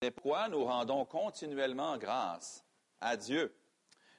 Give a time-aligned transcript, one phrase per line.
[0.00, 2.64] C'est pourquoi nous rendons continuellement grâce
[3.00, 3.52] à Dieu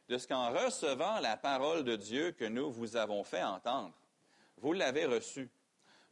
[0.10, 3.94] de ce qu'en recevant la parole de Dieu que nous vous avons fait entendre,
[4.58, 5.50] vous l'avez reçue,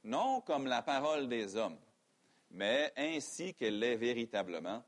[0.05, 1.77] non comme la parole des hommes,
[2.51, 4.81] mais ainsi qu'elle l'est véritablement,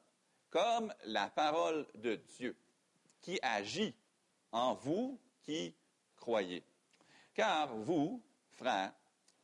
[0.50, 2.56] comme la parole de Dieu,
[3.20, 3.94] qui agit
[4.54, 5.74] en vous qui
[6.16, 6.64] croyez.
[7.34, 8.22] Car vous,
[8.52, 8.94] frères,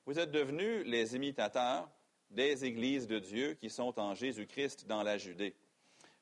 [0.05, 1.89] vous êtes devenus les imitateurs
[2.29, 5.55] des églises de Dieu qui sont en Jésus-Christ dans la Judée.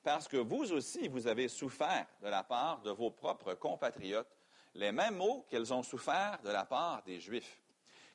[0.04, 4.28] Parce que vous aussi, vous avez souffert de la part de vos propres compatriotes
[4.76, 7.62] les mêmes maux qu'elles ont souffert de la part des Juifs,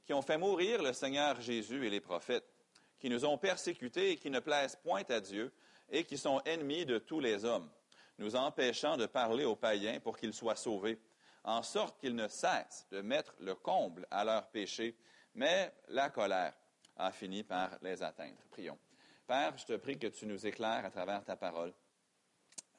[0.04, 2.52] qui ont fait mourir le Seigneur Jésus et les prophètes,
[2.98, 5.52] qui nous ont persécutés et qui ne plaisent point à Dieu,
[5.90, 7.70] et qui sont ennemis de tous les hommes,
[8.18, 10.98] nous empêchant de parler aux païens pour qu'ils soient sauvés,
[11.44, 14.96] en sorte qu'ils ne cessent de mettre le comble à leurs péchés,
[15.34, 16.52] mais la colère
[16.98, 18.38] a fini par les atteindre.
[18.50, 18.78] Prions.
[19.26, 21.72] Père, je te prie que tu nous éclaires à travers ta parole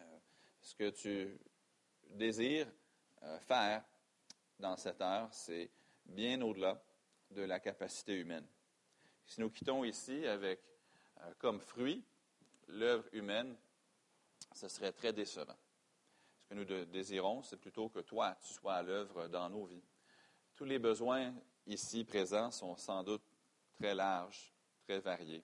[0.02, 0.04] euh,
[0.62, 1.40] ce que tu
[2.10, 2.68] désires
[3.24, 3.84] euh, faire
[4.60, 5.72] dans cette heure, c'est
[6.06, 6.82] bien au-delà
[7.32, 8.48] de la capacité humaine.
[9.26, 10.60] Si nous quittons ici avec
[11.22, 12.04] euh, comme fruit
[12.68, 13.56] l'œuvre humaine,
[14.54, 15.58] ce serait très décevant.
[16.40, 19.84] Ce que nous désirons, c'est plutôt que toi, tu sois à l'œuvre dans nos vies.
[20.56, 21.34] Tous les besoins
[21.68, 23.29] ici présents sont sans doute
[23.80, 25.44] très larges, très variés.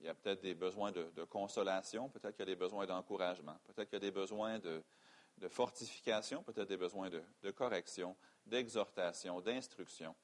[0.00, 3.56] Il y a peut-être des besoins de, consolation, peut-être qu'il y a des besoins d'encouragement,
[3.64, 4.82] peut-être qu'il y a des besoins de,
[5.48, 10.14] fortification, peut-être des besoins de, correction, d'exhortation, d'instruction.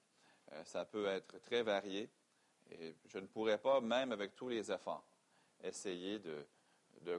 [0.52, 2.10] Euh, ça peut être très varié
[2.70, 5.06] et je ne pourrais pas, même avec tous les efforts,
[5.62, 6.46] essayer de,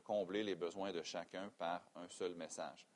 [0.03, 2.88] combler les besoins de chacun par un seul message.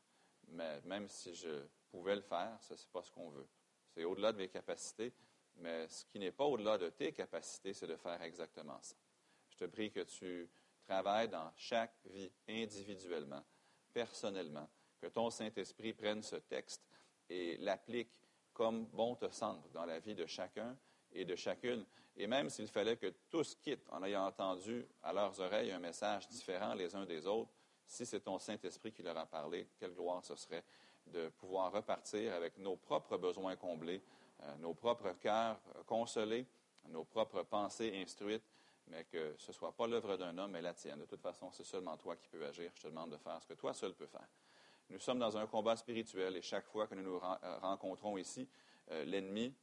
[0.49, 3.47] Mais même si je pouvais le faire, ce n'est pas ce qu'on veut.
[3.87, 5.11] C'est au-delà de mes capacités,
[5.57, 8.95] mais ce qui n'est pas au-delà de tes capacités, c'est de faire exactement ça.
[9.49, 10.49] Je te prie que tu
[10.85, 13.43] travailles dans chaque vie individuellement,
[13.93, 14.69] personnellement,
[15.01, 16.83] que ton Saint-Esprit prenne ce texte
[17.29, 18.11] et l'applique
[18.53, 20.77] comme bon te semble dans la vie de chacun
[21.11, 21.85] et de chacune.
[22.17, 26.27] Et même s'il fallait que tous quittent en ayant entendu à leurs oreilles un message
[26.29, 27.51] différent les uns des autres,
[27.87, 30.63] si c'est ton Saint-Esprit qui leur a parlé, quelle gloire ce serait
[31.07, 34.01] de pouvoir repartir avec nos propres besoins comblés,
[34.59, 36.45] nos propres cœurs consolés,
[36.89, 38.43] nos propres pensées instruites,
[38.87, 40.99] mais que ce ne soit pas l'œuvre d'un homme, mais la tienne.
[40.99, 42.71] De toute façon, c'est seulement toi qui peux agir.
[42.75, 44.27] Je te demande de faire ce que toi seul peux faire.
[44.89, 48.47] Nous sommes dans un combat spirituel et chaque fois que nous nous euh, rencontrons ici,
[48.91, 49.53] euh, l'ennemi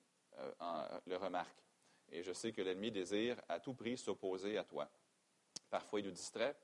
[1.06, 1.62] le remarque.
[2.10, 4.88] Et je sais que l'ennemi désire à tout prix s'opposer à toi.
[5.70, 6.56] Parfois, il nous distrait,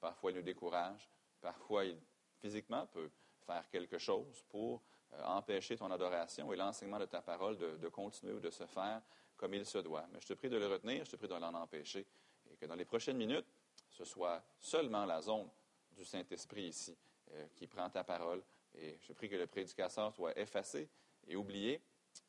[0.00, 1.08] parfois, il nous décourage,
[1.40, 1.98] parfois, il
[2.40, 3.10] physiquement peut
[3.46, 8.32] faire quelque chose pour euh, empêcher ton adoration et l'enseignement de ta parole de, continuer
[8.32, 9.02] ou de se faire
[9.36, 10.06] comme il se doit.
[10.12, 12.06] Mais je te prie de le retenir, je te prie de l'en empêcher
[12.50, 13.46] et que dans les prochaines minutes,
[13.88, 15.48] ce soit seulement la zone
[15.92, 16.96] du Saint-Esprit ici
[17.32, 18.42] euh, qui prend ta parole.
[18.74, 20.88] Et je prie que le prédicateur soit effacé
[21.26, 21.82] et oublié,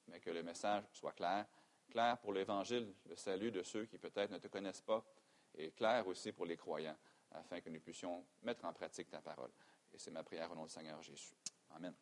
[0.08, 1.46] mais que le message soit clair
[1.92, 5.06] clair pour l'Évangile, le salut de ceux qui peut-être ne te connaissent pas,
[5.54, 6.98] et clair aussi pour les croyants,
[7.32, 9.52] afin que nous puissions mettre en pratique ta parole.
[9.94, 11.36] Et c'est ma prière au nom du Seigneur Jésus.
[11.72, 11.94] Amen.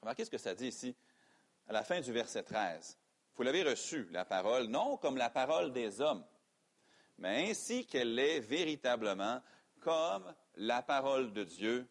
[0.00, 0.94] Remarquez ce que ça dit ici,
[1.68, 2.98] à la fin du verset 13.
[3.36, 6.24] Vous l'avez reçu, la parole, non comme la parole des hommes,
[7.18, 9.40] mais ainsi qu'elle est véritablement
[9.80, 11.88] comme la parole de Dieu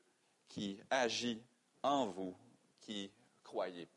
[0.48, 1.42] qui agit
[1.82, 2.36] en vous
[2.82, 3.12] qui
[3.44, 3.88] croyez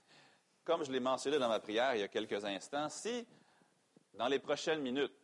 [0.64, 3.26] comme je l'ai mentionné dans ma prière il y a quelques instants, si
[4.14, 5.14] dans les prochaines minutes,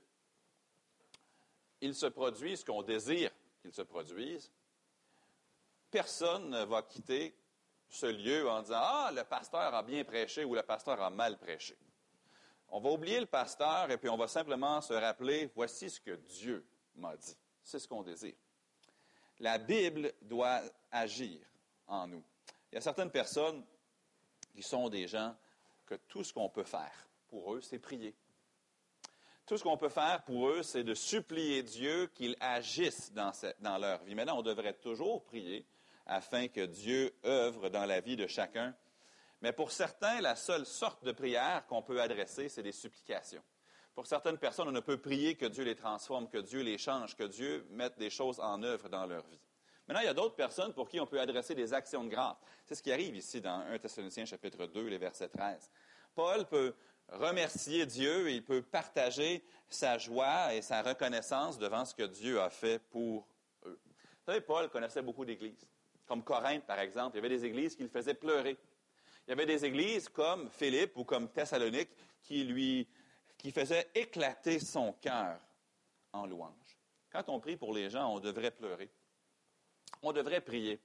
[1.81, 4.51] il se produit ce qu'on désire qu'il se produise,
[5.91, 7.37] personne ne va quitter
[7.89, 11.39] ce lieu en disant Ah, le pasteur a bien prêché ou le pasteur a mal
[11.39, 11.77] prêché.
[12.71, 16.17] On va oublier le pasteur et puis on va simplement se rappeler Voici ce que
[16.17, 16.65] Dieu
[16.97, 17.37] m'a dit.
[17.63, 18.35] C'est ce qu'on désire.
[19.41, 21.41] La Bible doit agir
[21.87, 22.23] en nous.
[22.71, 23.65] Il y a certaines personnes
[24.55, 25.35] qui sont des gens
[25.87, 28.15] que tout ce qu'on peut faire pour eux, c'est prier.
[29.47, 34.03] Tout ce qu'on peut faire pour eux, c'est de supplier Dieu qu'il agisse dans, leur
[34.03, 34.15] vie.
[34.15, 35.65] Maintenant, on devrait toujours prier
[36.09, 38.75] afin que Dieu œuvre dans la vie de chacun.
[39.41, 43.43] Mais pour certains, la seule sorte de prière qu'on peut adresser, c'est des supplications.
[43.95, 47.17] Pour certaines personnes, on ne peut prier que Dieu les transforme, que Dieu les change,
[47.17, 49.41] que Dieu mette des choses en œuvre dans leur vie.
[49.87, 52.37] Maintenant, il y a d'autres personnes pour qui on peut adresser des actions de grâce.
[52.65, 55.71] C'est ce qui arrive ici dans 1 Thessaloniciens chapitre 2, les versets 13.
[56.15, 56.75] Paul peut
[57.09, 62.41] remercier Dieu et il peut partager sa joie et sa reconnaissance devant ce que Dieu
[62.41, 63.27] a fait pour
[63.65, 63.81] eux.
[63.85, 65.67] Vous savez, Paul connaissait beaucoup d'églises.
[66.09, 68.57] Comme Corinthe, par exemple, il y avait des églises qui le faisaient pleurer.
[69.27, 71.91] Il y avait des églises comme Philippe ou comme Thessalonique
[72.23, 72.89] qui lui
[73.53, 75.39] faisaient éclater son cœur
[76.15, 76.79] en louange.
[77.13, 78.89] Quand on prie pour les gens, on devrait pleurer.
[80.03, 80.81] On devrait prier.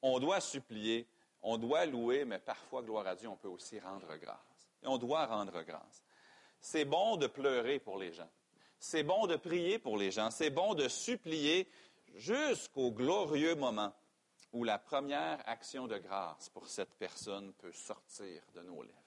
[0.00, 1.08] On doit supplier.
[1.42, 4.70] On doit louer, mais parfois, gloire à Dieu, on peut aussi rendre grâce.
[4.84, 6.04] Et on doit rendre grâce.
[6.60, 8.30] C'est bon de pleurer pour les gens.
[8.78, 10.30] C'est bon de prier pour les gens.
[10.30, 11.68] C'est bon de supplier
[12.14, 13.92] jusqu'au glorieux moment
[14.52, 18.98] où la première action de grâce pour cette personne peut sortir de nos lèvres.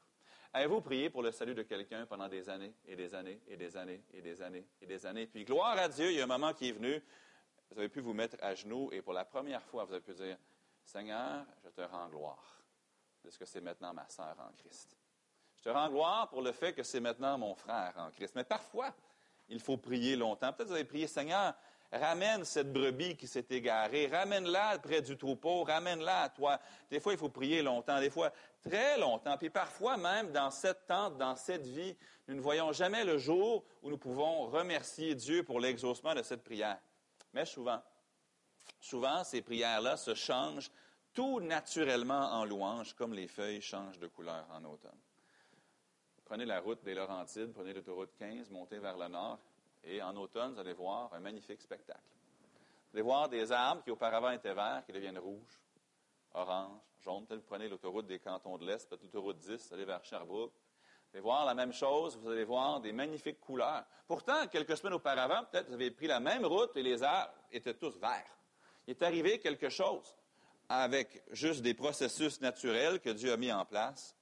[0.53, 3.75] Avez-vous prié pour le salut de quelqu'un pendant des années et des années et des
[3.75, 5.27] années et des années et des années?
[5.27, 7.03] Puis gloire à Dieu, il y a un moment qui est venu,
[7.69, 10.13] vous avez pu vous mettre à genoux et pour la première fois, vous avez pu
[10.13, 10.37] dire,
[10.83, 12.63] Seigneur, je te rends gloire
[13.23, 14.97] de ce que c'est maintenant ma sœur en Christ.
[15.57, 18.33] Je te rends gloire pour le fait que c'est maintenant mon frère en Christ.
[18.35, 18.93] Mais parfois,
[19.49, 20.53] il faut prier longtemps.
[20.53, 21.53] Peut-être que vous avez prié, Seigneur,
[21.91, 26.59] Ramène cette brebis qui s'est égarée, ramène-la près du troupeau, ramène-la à toi.
[26.89, 29.37] Des fois, il faut prier longtemps, des fois très longtemps.
[29.37, 31.95] Puis parfois même, dans cette tente, dans cette vie,
[32.27, 36.43] nous ne voyons jamais le jour où nous pouvons remercier Dieu pour l'exaucement de cette
[36.43, 36.79] prière.
[37.33, 37.81] Mais souvent,
[38.79, 40.71] souvent, ces prières-là se changent
[41.13, 44.99] tout naturellement en louange, comme les feuilles changent de couleur en automne.
[46.25, 49.39] Prenez la route des Laurentides, prenez l'autoroute 15, montez vers le nord,
[49.85, 51.99] et en automne, vous allez voir un magnifique spectacle.
[52.91, 55.61] Vous allez voir des arbres qui auparavant étaient verts, qui deviennent rouges,
[56.33, 57.25] orange, jaune.
[57.25, 60.53] Peut-être vous prenez l'autoroute des cantons de l'Est, peut-être l'autoroute 10, vous allez vers Sherbrooke.
[60.53, 63.85] Vous allez voir la même chose, vous allez voir des magnifiques couleurs.
[64.07, 67.75] Pourtant, quelques semaines auparavant, peut-être vous avez pris la même route et les arbres étaient
[67.75, 68.37] tous verts.
[68.87, 70.15] Il est arrivé quelque chose
[70.67, 74.15] avec juste des processus naturels que Dieu a mis en place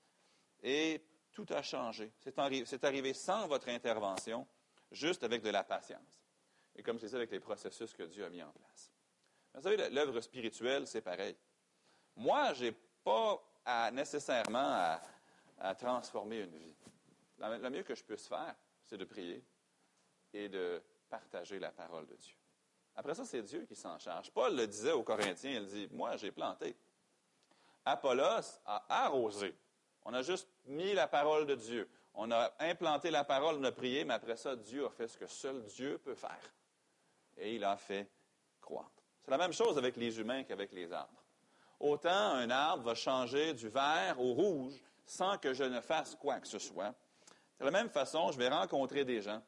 [0.61, 1.01] et
[1.31, 2.11] tout a changé.
[2.19, 4.45] C'est arrivé sans votre intervention
[4.93, 6.23] juste avec de la patience.
[6.75, 8.91] Et comme je disais, avec les processus que Dieu a mis en place.
[9.53, 11.35] Vous savez, l'œuvre spirituelle, c'est pareil.
[12.15, 12.71] Moi, je n'ai
[13.03, 14.99] pas nécessairement
[15.59, 16.75] à, transformer une vie.
[17.37, 18.55] Le mieux que je puisse faire,
[18.85, 19.43] c'est de prier
[20.33, 22.35] et de partager la parole de Dieu.
[22.95, 24.31] Après ça, c'est Dieu qui s'en charge.
[24.31, 26.75] Paul le disait aux Corinthiens, il dit, moi, j'ai planté.
[27.85, 29.55] Apollos a arrosé.
[30.05, 31.89] On a juste mis la parole de Dieu.
[32.15, 35.17] On a implanté la parole, on a prié, mais après ça, Dieu a fait ce
[35.17, 36.53] que seul Dieu peut faire.
[37.37, 38.07] Et il a fait
[38.61, 39.03] croître.
[39.23, 41.23] C'est la même chose avec les humains qu'avec les arbres.
[41.79, 44.73] Autant un arbre va changer du vert au rouge
[45.05, 46.93] sans que je ne fasse quoi que ce soit.
[47.59, 49.41] De la même façon, je vais rencontrer des gens,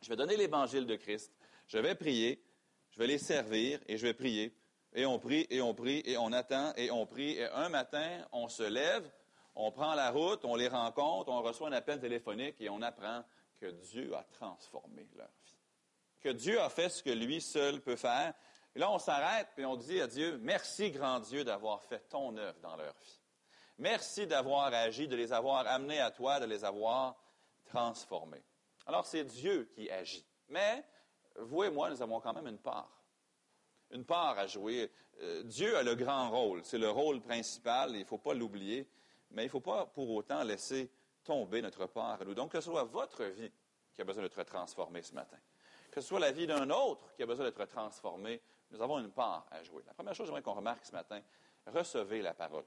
[0.00, 1.32] je vais donner l'évangile de Christ,
[1.66, 2.42] je vais prier,
[2.90, 4.56] je vais les servir et je vais prier.
[4.94, 7.38] Et on prie, et on prie, et on attend, et on prie.
[7.38, 9.10] Et un matin, on se lève,
[9.54, 13.24] on prend la route, on les rencontre, on reçoit un appel téléphonique et on apprend
[13.60, 15.56] que Dieu a transformé leur vie.
[16.20, 18.32] Que Dieu a fait ce que lui seul peut faire.
[18.74, 22.36] Et là, on s'arrête et on dit à Dieu, merci grand Dieu d'avoir fait ton
[22.36, 23.20] œuvre dans leur vie.
[23.78, 27.16] Merci d'avoir agi, de les avoir amenés à toi, de les avoir
[27.66, 28.42] transformés.
[28.86, 30.24] Alors, c'est Dieu qui agit.
[30.48, 30.84] Mais,
[31.36, 33.02] vous et moi, nous avons quand même une part.
[33.90, 34.90] Une part à jouer.
[35.20, 36.64] Euh, Dieu a le grand rôle.
[36.64, 38.88] C'est le rôle principal, il ne faut pas l'oublier
[39.32, 40.90] mais il ne faut pas pour autant laisser
[41.24, 42.34] tomber notre part à nous.
[42.34, 43.50] Donc, que ce soit votre vie
[43.94, 45.36] qui a besoin d'être transformée ce matin,
[45.90, 48.40] que ce soit la vie d'un autre qui a besoin d'être transformée,
[48.70, 49.82] nous avons une part à jouer.
[49.86, 51.20] La première chose, j'aimerais qu'on remarque ce matin,
[51.66, 52.64] recevez la parole.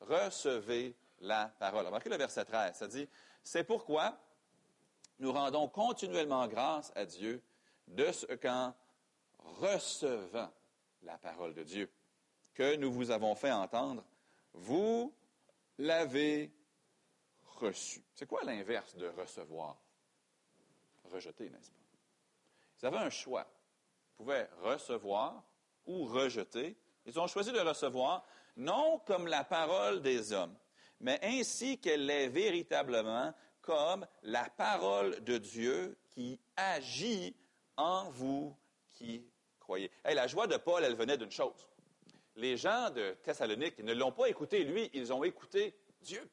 [0.00, 1.86] Recevez la parole.
[1.86, 3.08] Remarquez le verset 13, ça dit,
[3.42, 4.16] c'est pourquoi
[5.18, 7.42] nous rendons continuellement grâce à Dieu
[7.88, 8.74] de ce qu'en
[9.38, 10.50] recevant
[11.02, 11.90] la parole de Dieu
[12.54, 14.04] que nous vous avons fait entendre,
[14.52, 15.12] vous
[15.78, 16.52] l'avez
[17.44, 18.02] reçu.
[18.14, 19.76] C'est quoi l'inverse de recevoir?
[21.04, 21.76] Rejeter, n'est-ce pas?
[22.82, 23.46] Ils avaient un choix.
[24.12, 25.44] Ils pouvaient recevoir
[25.86, 26.76] ou rejeter.
[27.06, 28.24] Ils ont choisi de recevoir,
[28.56, 30.56] non comme la parole des hommes,
[31.00, 37.34] mais ainsi qu'elle est véritablement comme la parole de Dieu qui agit
[37.76, 38.56] en vous
[38.90, 39.24] qui
[39.58, 39.90] croyez.
[40.04, 41.66] la joie de Paul, elle venait d'une chose
[42.36, 46.28] les gens de Thessalonique ne l'ont pas écouté lui, ils ont écouté Dieu.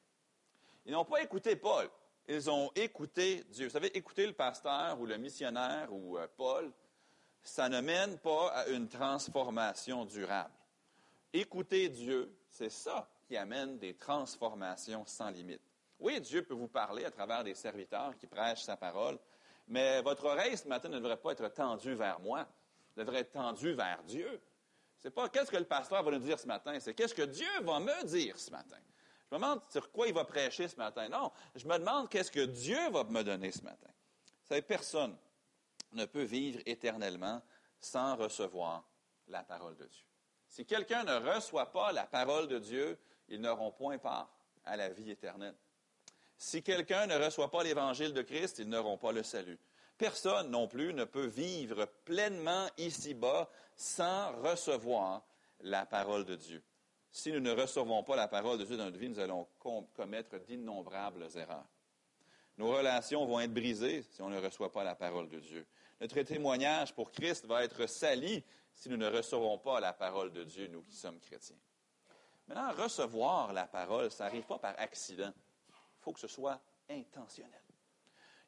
[0.86, 1.90] Ils n'ont pas écouté Paul,
[2.28, 3.68] ils ont écouté Dieu.
[3.68, 6.72] Vous savez, écouter le pasteur ou le missionnaire ou euh, Paul,
[7.44, 10.54] ça ne mène pas à une transformation durable.
[11.34, 15.62] Écouter Dieu, c'est ça qui amène des transformations sans limite.
[16.00, 19.20] Oui, Dieu peut vous parler à travers des serviteurs qui prêchent sa parole,
[19.68, 22.48] mais votre oreille ce matin ne devrait pas être tendue vers moi,
[22.96, 24.42] devrait être tendue vers Dieu.
[25.00, 27.48] C'est pas qu'est-ce que le pasteur va nous dire ce matin, c'est qu'est-ce que Dieu
[27.62, 28.78] va me dire ce matin.
[29.30, 31.08] Je me demande sur quoi il va prêcher ce matin.
[31.08, 33.88] Non, je me demande qu'est-ce que Dieu va me donner ce matin.
[33.88, 35.16] Vous savez, personne
[35.94, 37.42] ne peut vivre éternellement
[37.80, 38.84] sans recevoir
[39.28, 40.04] la parole de Dieu.
[40.48, 44.30] Si quelqu'un ne reçoit pas la parole de Dieu, ils n'auront point part
[44.66, 45.56] à la vie éternelle.
[46.36, 49.60] Si quelqu'un ne reçoit pas l'évangile de Christ, ils n'auront pas le salut.
[50.00, 55.22] Personne non plus ne peut vivre pleinement ici-bas sans recevoir
[55.60, 56.64] la parole de Dieu.
[57.12, 59.46] Si nous ne recevons pas la parole de Dieu dans notre vie, nous allons
[59.94, 61.68] commettre d'innombrables erreurs.
[62.58, 65.68] Nos relations vont être brisées si on ne reçoit pas la parole de Dieu.
[66.00, 68.42] Notre témoignage pour Christ va être sali
[68.74, 71.60] si nous ne recevons pas la parole de Dieu, nous qui sommes chrétiens.
[72.48, 75.34] Maintenant, recevoir la parole, ça n'arrive pas par accident.
[75.68, 77.62] Il faut que ce soit intentionnel.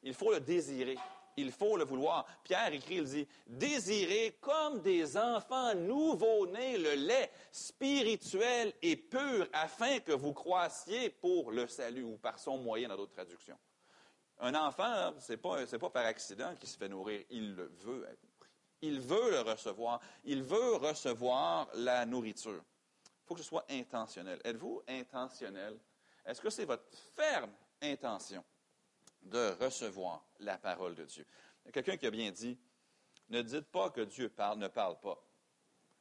[0.02, 0.96] Il faut le désirer.
[1.36, 2.26] Il faut le vouloir.
[2.44, 10.00] Pierre écrit, il dit, désirez comme des enfants nouveau-nés le lait spirituel et pur afin
[10.00, 13.58] que vous croissiez pour le salut ou par son moyen dans d'autres traductions.
[14.40, 17.22] Un enfant, ce n'est pas, pas par accident qu'il se fait nourrir.
[17.30, 18.06] Il le veut.
[18.82, 20.00] Il veut le recevoir.
[20.24, 22.62] Il veut recevoir la nourriture.
[23.04, 24.40] Il faut que ce soit intentionnel.
[24.44, 25.78] Êtes-vous intentionnel?
[26.26, 26.84] Est-ce que c'est votre
[27.14, 28.44] ferme intention?
[29.22, 31.26] De recevoir la parole de Dieu?
[31.72, 32.58] Quelqu'un qui a bien dit,
[33.28, 35.22] ne dites pas que Dieu parle, ne parle pas.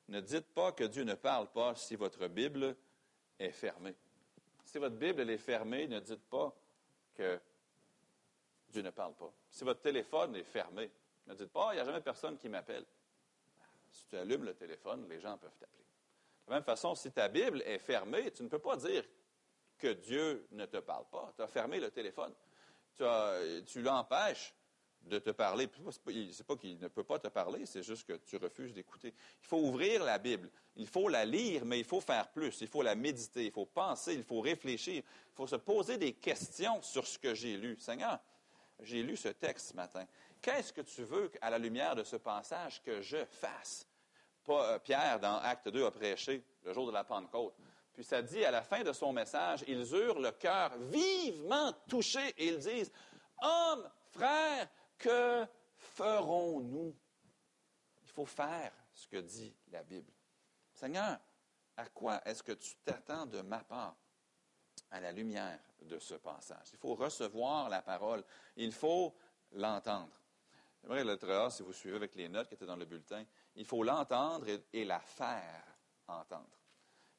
[0.07, 2.75] Ne dites pas que Dieu ne parle pas si votre Bible
[3.39, 3.95] est fermée.
[4.65, 6.53] Si votre Bible est fermée, ne dites pas
[7.13, 7.39] que
[8.69, 9.31] Dieu ne parle pas.
[9.49, 10.91] Si votre téléphone est fermé,
[11.27, 12.85] ne dites pas, il n'y a jamais personne qui m'appelle.
[13.89, 15.83] Si tu allumes le téléphone, les gens peuvent t'appeler.
[16.45, 19.03] De la même façon, si ta Bible est fermée, tu ne peux pas dire
[19.77, 21.31] que Dieu ne te parle pas.
[21.35, 22.33] Tu as fermé le téléphone.
[22.97, 24.53] Tu, l'empêches
[25.03, 25.67] de te parler.
[25.89, 29.13] Ce n'est pas qu'il ne peut pas te parler, c'est juste que tu refuses d'écouter.
[29.41, 30.49] Il faut ouvrir la Bible.
[30.75, 32.61] Il faut la lire, mais il faut faire plus.
[32.61, 33.45] Il faut la méditer.
[33.45, 34.13] Il faut penser.
[34.13, 35.03] Il faut réfléchir.
[35.03, 37.77] Il faut se poser des questions sur ce que j'ai lu.
[37.79, 38.19] Seigneur,
[38.81, 40.05] j'ai lu ce texte ce matin.
[40.41, 43.87] Qu'est-ce que tu veux, à la lumière de ce passage, que je fasse?
[44.49, 47.53] Euh, Pierre, dans Acte 2, a prêché le jour de la Pentecôte.
[47.93, 52.33] Puis ça dit à la fin de son message, ils eurent le cœur vivement touché
[52.37, 52.91] et ils disent,
[53.41, 55.45] Hommes, frères, que
[55.77, 56.95] ferons-nous?
[58.03, 60.11] Il faut faire ce que dit la Bible.
[60.73, 61.19] Seigneur,
[61.77, 63.95] à quoi est-ce que tu t'attends de ma part?
[64.91, 66.67] à la lumière de ce passage.
[66.73, 68.23] Il faut recevoir la parole.
[68.57, 69.15] Il faut
[69.53, 70.11] l'entendre.
[70.81, 71.17] J'aimerais le
[71.49, 73.23] si vous suivez avec les notes qui étaient dans le bulletin.
[73.55, 75.63] Il faut l'entendre et, la faire
[76.07, 76.49] entendre.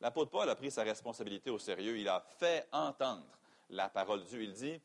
[0.03, 1.97] L'apôtre Paul a pris sa responsabilité au sérieux.
[1.97, 3.25] Il a fait entendre
[3.71, 4.43] la parole de Dieu.
[4.43, 4.81] Il dit,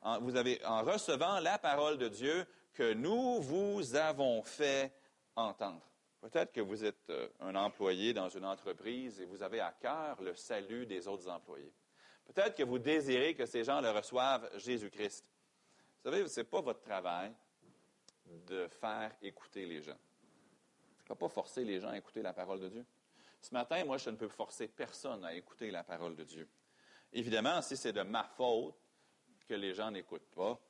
[0.00, 4.92] en, vous avez, en recevant la parole de Dieu que nous vous avons fait
[5.34, 5.82] entendre.
[6.20, 10.22] Peut-être que vous êtes euh, un employé dans une entreprise et vous avez à cœur
[10.22, 11.72] le salut des autres employés.
[12.32, 15.24] Peut-être que vous désirez que ces gens le reçoivent Jésus-Christ.
[16.04, 17.32] Vous savez, ce n'est pas votre travail
[18.46, 19.98] de faire écouter les gens.
[20.98, 22.86] Il ne faut pas forcer les gens à écouter la parole de Dieu.
[23.40, 26.48] Ce matin, moi, je ne peux forcer personne à écouter la parole de Dieu.
[27.12, 28.74] Évidemment, si c'est de ma faute
[29.48, 30.60] que les gens n'écoutent pas,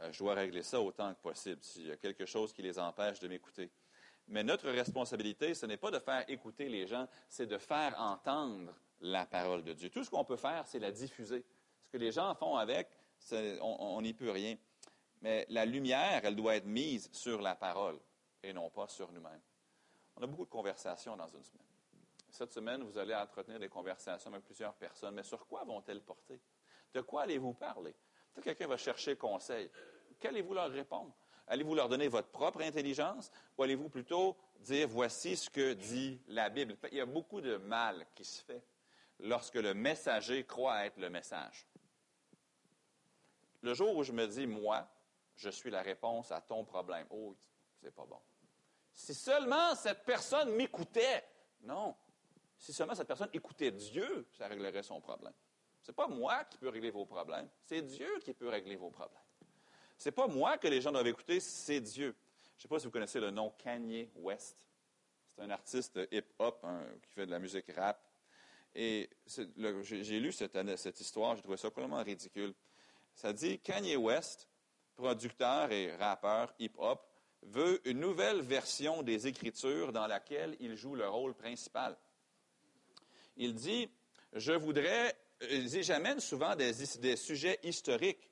[0.00, 2.78] euh, je dois régler ça autant que possible, s'il y a quelque chose qui les
[2.78, 3.70] empêche de m'écouter.
[4.28, 8.74] Mais notre responsabilité, ce n'est pas de faire écouter les gens, c'est de faire entendre
[9.00, 9.90] la parole de Dieu.
[9.90, 11.44] Tout ce qu'on peut faire, c'est la diffuser.
[11.82, 12.88] Ce que les gens font avec,
[13.32, 14.56] on n'y peut rien.
[15.22, 17.98] Mais la lumière, elle doit être mise sur la parole
[18.42, 19.40] et non pas sur nous-mêmes.
[20.16, 21.64] On a beaucoup de conversations dans une semaine.
[22.30, 26.40] Cette semaine, vous allez entretenir des conversations avec plusieurs personnes, mais sur quoi vont-elles porter?
[26.92, 27.94] De quoi allez-vous parler?
[28.32, 29.70] Peut-être quelqu'un va chercher conseil.
[30.20, 31.14] Qu'allez-vous leur répondre?
[31.46, 36.50] Allez-vous leur donner votre propre intelligence ou allez-vous plutôt dire voici ce que dit la
[36.50, 36.76] Bible?
[36.92, 38.62] Il y a beaucoup de mal qui se fait
[39.20, 41.66] lorsque le messager croit être le message.
[43.62, 44.86] Le jour où je me dis, moi,
[45.36, 47.34] je suis la réponse à ton problème, oh,
[47.82, 48.20] c'est pas bon.
[48.92, 51.24] Si seulement cette personne m'écoutait,
[51.62, 51.96] non.
[52.58, 55.32] Si seulement cette personne écoutait Dieu, ça réglerait son problème.
[55.82, 58.90] Ce n'est pas moi qui peux régler vos problèmes, c'est Dieu qui peut régler vos
[58.90, 59.22] problèmes.
[59.96, 62.14] Ce n'est pas moi que les gens doivent écouter, c'est Dieu.
[62.52, 64.66] Je ne sais pas si vous connaissez le nom Kanye West.
[65.28, 66.66] C'est un artiste hip-hop
[67.02, 68.04] qui fait de la musique rap.
[68.74, 72.54] Et j'ai lu cette, cette histoire, j'ai trouvé ça complètement ridicule.
[73.14, 74.48] Ça dit Kanye West,
[74.96, 77.04] producteur et rappeur hip-hop,
[77.42, 81.96] veut une nouvelle version des Écritures dans laquelle il joue le rôle principal.
[83.38, 83.88] Il dit
[84.34, 88.28] Je voudrais, j'amène souvent des, sujets historiques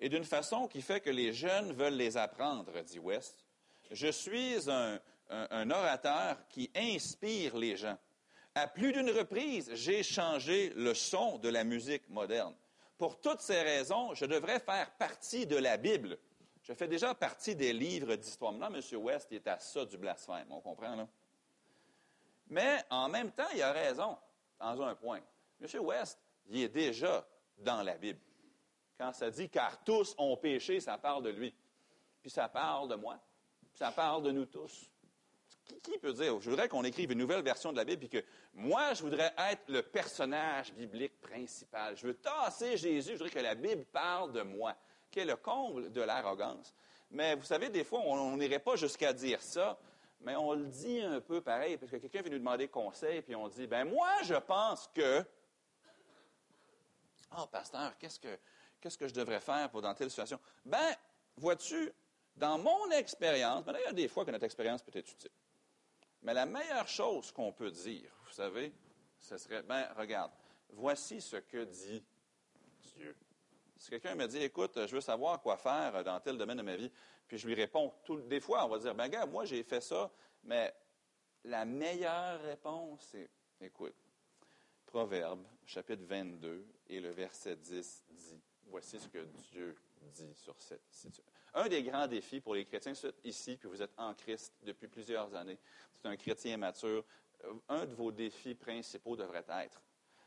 [0.00, 3.46] et d'une façon qui fait que les jeunes veulent les apprendre, dit West.
[3.90, 7.96] Je suis un orateur qui inspire les gens.
[8.54, 12.54] À plus d'une reprise, j'ai changé le son de la musique moderne.
[12.98, 16.18] Pour toutes ces raisons, je devrais faire partie de la Bible.
[16.64, 18.52] Je fais déjà partie des livres d'histoire.
[18.52, 18.98] Maintenant, M.
[19.00, 21.06] West est à ça du blasphème, on comprend, là?
[22.50, 24.16] Mais en même temps, il a raison
[24.58, 25.20] dans un point.
[25.60, 25.80] M.
[25.80, 27.26] West, il est déjà
[27.58, 28.20] dans la Bible.
[28.98, 31.54] Quand ça dit car tous ont péché, ça parle de lui.
[32.20, 33.18] Puis ça parle de moi,
[33.70, 34.90] puis ça parle de nous tous.
[35.82, 38.26] Qui, peut dire, je voudrais qu'on écrive une nouvelle version de la Bible, puis que
[38.54, 41.94] moi, je voudrais être le personnage biblique principal.
[41.96, 44.74] Je veux tasser Jésus, je voudrais que la Bible parle de moi,
[45.10, 46.74] qui est le comble de l'arrogance.
[47.10, 49.78] Mais vous savez, des fois, on n'irait pas jusqu'à dire ça,
[50.20, 53.34] mais on le dit un peu pareil, parce que quelqu'un vient nous demander conseil, puis
[53.34, 55.24] on dit, ben moi, je pense que...
[57.36, 58.38] Oh, pasteur, qu'est-ce que,
[58.80, 60.40] qu'est-ce que je devrais faire pour dans telle situation?
[60.64, 60.94] Ben,
[61.36, 61.92] vois-tu,
[62.36, 65.30] dans mon expérience, maintenant, il y a des fois que notre expérience peut être utile.
[66.22, 68.72] Mais la meilleure chose qu'on peut dire, vous savez,
[69.18, 70.32] ce serait, ben, regarde,
[70.70, 72.04] voici ce que dit.
[73.78, 76.76] Si quelqu'un me dit, écoute, je veux savoir quoi faire dans tel domaine de ma
[76.76, 76.90] vie,
[77.28, 77.92] puis je lui réponds,
[78.26, 80.10] des fois, on va dire, ben, gars, moi, j'ai fait ça,
[80.42, 80.74] mais
[81.44, 83.30] la meilleure réponse, c'est,
[83.60, 83.94] écoute,
[84.86, 90.86] Proverbe, chapitre 22 et le verset 10 dit, voici ce que Dieu dit sur cette
[90.90, 91.24] situation.
[91.54, 95.34] Un des grands défis pour les chrétiens ici, puis vous êtes en Christ depuis plusieurs
[95.34, 95.58] années,
[95.92, 97.04] c'est un chrétien mature,
[97.68, 99.80] un de vos défis principaux devrait être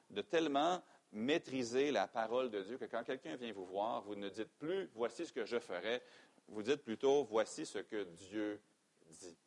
[0.10, 0.82] de tellement
[1.12, 4.90] maîtriser la parole de Dieu que quand quelqu'un vient vous voir, vous ne dites plus
[4.94, 6.02] voici ce que je ferai,
[6.48, 8.62] vous dites plutôt voici ce que Dieu
[9.10, 9.38] dit.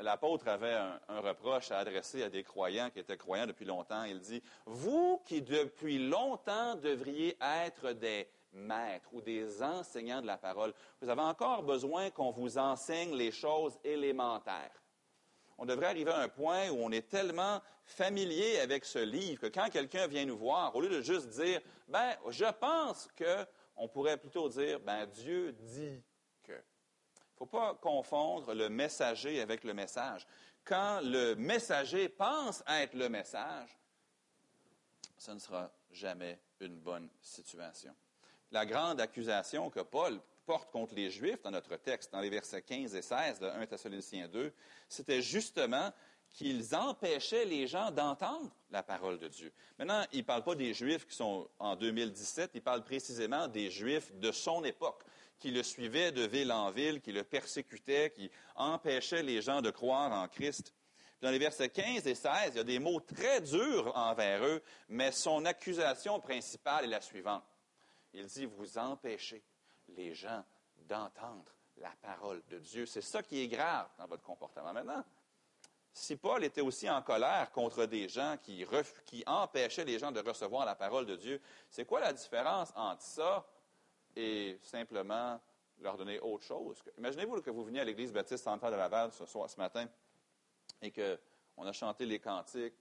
[0.00, 4.04] L'apôtre avait un, reproche à adresser à des croyants qui étaient croyants depuis longtemps.
[4.04, 10.38] Il dit Vous qui depuis longtemps devriez être des maîtres ou des enseignants de la
[10.38, 14.82] parole, vous avez encore besoin qu'on vous enseigne les choses élémentaires
[15.58, 19.46] on devrait arriver à un point où on est tellement familier avec ce livre que
[19.46, 23.44] quand quelqu'un vient nous voir, au lieu de juste dire, ben, je pense que,
[23.76, 26.02] on pourrait plutôt dire, ben, Dieu dit
[26.44, 26.52] que.
[26.52, 30.26] Il ne faut pas confondre le messager avec le message.
[30.64, 33.78] Quand le messager pense être le message,
[35.16, 37.94] ce ne sera jamais une bonne situation.
[38.50, 40.20] La grande accusation que Paul
[40.70, 44.28] contre les Juifs dans notre texte, dans les versets 15 et 16 de 1 Thessaloniciens
[44.28, 44.52] 2,
[44.88, 45.92] c'était justement
[46.30, 49.52] qu'ils empêchaient les gens d'entendre la parole de Dieu.
[49.78, 53.70] Maintenant, il ne parle pas des Juifs qui sont en 2017, il parle précisément des
[53.70, 55.02] Juifs de son époque,
[55.38, 59.70] qui le suivaient de ville en ville, qui le persécutaient, qui empêchaient les gens de
[59.70, 60.74] croire en Christ.
[61.20, 64.62] Dans les versets 15 et 16, il y a des mots très durs envers eux,
[64.88, 67.44] mais son accusation principale est la suivante.
[68.12, 69.42] Il dit, vous empêchez
[69.88, 70.44] les gens
[70.88, 72.86] d'entendre la parole de Dieu.
[72.86, 74.72] C'est ça qui est grave dans votre comportement.
[74.72, 75.04] Maintenant,
[75.92, 78.64] si Paul était aussi en colère contre des gens qui,
[79.26, 83.46] empêchaient les gens de recevoir la parole de Dieu, c'est quoi la différence entre ça
[84.14, 85.40] et simplement
[85.80, 86.82] leur donner autre chose?
[86.96, 89.86] Imaginez-vous que vous veniez à l'Église baptiste centrale de Laval ce soir, ce matin,
[90.82, 92.76] et qu'on a chanté les cantiques,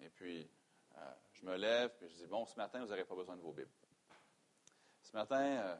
[0.00, 0.48] et puis
[0.96, 1.00] euh,
[1.34, 3.52] je me lève, puis je dis, bon, ce matin, vous n'aurez pas besoin de vos
[3.52, 3.70] Bibles.
[5.02, 5.76] Ce matin, euh,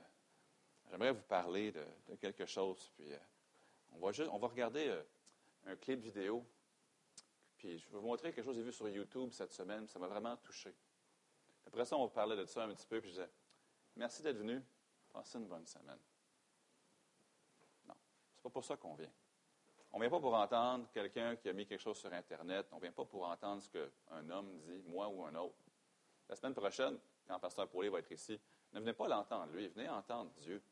[0.90, 1.84] J'aimerais vous parler de,
[2.16, 2.90] quelque chose.
[2.96, 3.18] Puis, euh,
[3.92, 5.02] on, va juste, on va regarder euh,
[5.66, 6.44] un clip vidéo.
[7.56, 9.86] Puis, je vais vous montrer quelque chose que j'ai vu sur YouTube cette semaine.
[9.86, 10.74] Ça m'a vraiment touché.
[11.66, 13.00] Après ça, on va parler de ça un petit peu.
[13.00, 13.30] Puis, je disais,
[13.96, 14.62] merci d'être venu.
[15.12, 15.98] Passez une bonne semaine.
[17.86, 17.94] Non,
[18.34, 19.10] c'est pas pour ça qu'on vient.
[19.92, 22.66] On ne vient pas pour entendre quelqu'un qui a mis quelque chose sur Internet.
[22.72, 25.56] On ne vient pas pour entendre ce qu'un homme dit, moi ou un autre.
[26.28, 28.38] La semaine prochaine, quand pasteur Paulet va être ici,
[28.72, 30.62] ne venez pas l'entendre, lui, venez entendre Dieu.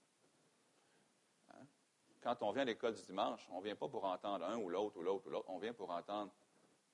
[2.26, 4.68] Quand on vient à l'école du dimanche, on ne vient pas pour entendre un ou
[4.68, 6.32] l'autre ou l'autre ou l'autre, on vient pour entendre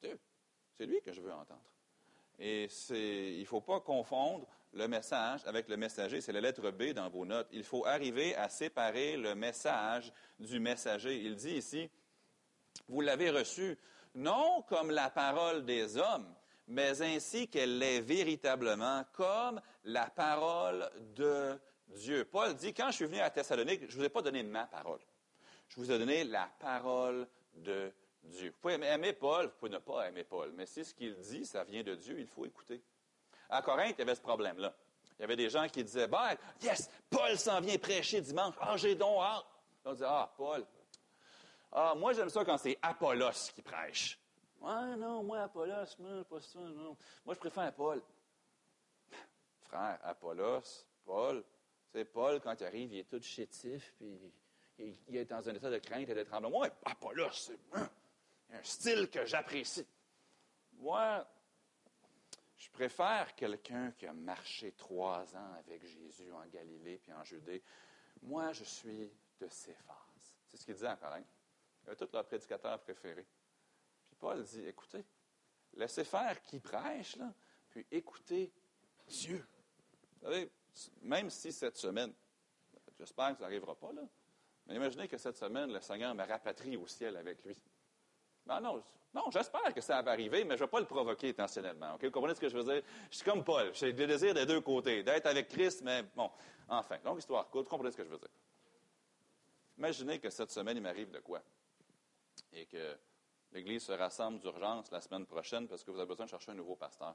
[0.03, 0.21] Dieu.
[0.75, 1.65] C'est lui que je veux entendre.
[2.39, 6.21] Et il ne faut pas confondre le message avec le messager.
[6.21, 7.49] C'est la lettre B dans vos notes.
[7.51, 11.23] Il faut arriver à séparer le message du messager.
[11.23, 11.89] Il dit ici,
[12.89, 13.79] vous l'avez reçu
[14.15, 16.31] non comme la parole des hommes,
[16.67, 22.27] mais ainsi qu'elle l'est véritablement, comme la parole de Dieu.
[22.27, 24.67] Paul dit, quand je suis venu à Thessalonique, je ne vous ai pas donné ma
[24.67, 25.01] parole.
[25.73, 27.91] Je vous ai donné la parole de
[28.23, 28.51] Dieu.
[28.51, 31.47] Vous pouvez aimer Paul, vous pouvez ne pas aimer Paul, mais si ce qu'il dit,
[31.47, 32.83] ça vient de Dieu, il faut écouter.
[33.49, 34.75] À Corinthe, il y avait ce problème-là.
[35.19, 38.55] Il y avait des gens qui disaient, ben, yes, Paul s'en vient prêcher dimanche.
[38.61, 39.47] Ah, j'ai donc hâte.
[39.87, 40.67] On dit, ah, Paul.
[41.73, 44.21] Ah, moi, j'aime ça quand c'est Apollos qui prêche.
[44.63, 46.99] Ah, non, moi, Apollos, moi, pas ça, non.
[47.25, 48.03] Moi, je préfère Paul.
[49.63, 51.43] Frère, Apollos, Paul,
[51.91, 54.21] c'est Paul, quand il arrive, il est tout chétif, puis
[55.09, 56.59] il est dans un état de crainte et de tremblement.
[56.59, 59.87] Moi, Apollos, c'est un style que j'apprécie.
[60.75, 61.27] Moi,
[62.57, 67.63] je préfère quelqu'un qui a marché trois ans avec Jésus en Galilée puis en Judée.
[68.23, 70.35] Moi, je suis de ces phases.
[70.51, 71.27] C'est ce qu'il disait en Corinthe.
[71.83, 73.27] Il avait tous leurs prédicateurs préférés.
[74.07, 75.05] Puis Paul dit, écoutez,
[75.75, 77.33] laissez faire qui prêche, là,
[77.71, 78.53] puis écoutez
[79.07, 79.45] Dieu.
[80.21, 80.51] Vous savez,
[81.03, 82.13] même si cette semaine,
[82.99, 84.03] j'espère que ça n'arrivera pas, là,
[84.67, 87.57] Mais imaginez que cette semaine, le Seigneur me rapatrie au ciel avec lui.
[88.47, 88.83] Ben non,
[89.15, 91.97] non j'espère que ça va arriver, mais je ne vais pas le provoquer intentionnellement.
[92.01, 92.83] Vous comprenez ce que je veux dire?
[93.11, 93.71] Je suis comme Paul.
[93.75, 96.31] J'ai des désirs des deux côtés, d'être avec Christ, mais bon,
[96.69, 98.31] enfin, longue histoire courte, vous comprenez ce que je veux dire?
[99.79, 101.43] Imaginez que cette semaine, il m'arrive de quoi?
[102.53, 102.97] Et que
[103.53, 106.55] l'Église se rassemble d'urgence la semaine prochaine parce que vous avez besoin de chercher un
[106.55, 107.15] nouveau pasteur.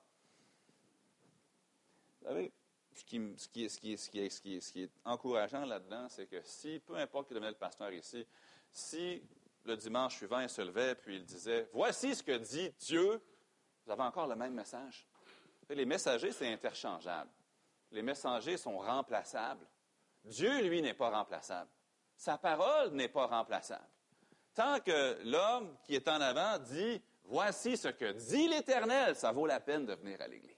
[2.19, 2.51] Vous savez,
[2.97, 8.25] ce qui, est, encourageant là-dedans, c'est que si, peu importe qui devenait le pasteur ici,
[8.71, 9.21] si
[9.65, 13.21] le dimanche suivant, il se levait puis il disait Voici ce que dit Dieu,
[13.85, 15.05] vous avez encore le même message.
[15.69, 17.29] Les messagers, c'est interchangeable.
[17.91, 19.65] Les messagers sont remplaçables.
[20.23, 21.69] Dieu, lui, n'est pas remplaçable.
[22.15, 23.87] Sa parole n'est pas remplaçable.
[24.53, 29.45] Tant que l'homme qui est en avant dit Voici ce que dit l'Éternel, ça vaut
[29.45, 30.56] la peine de venir à l'Église.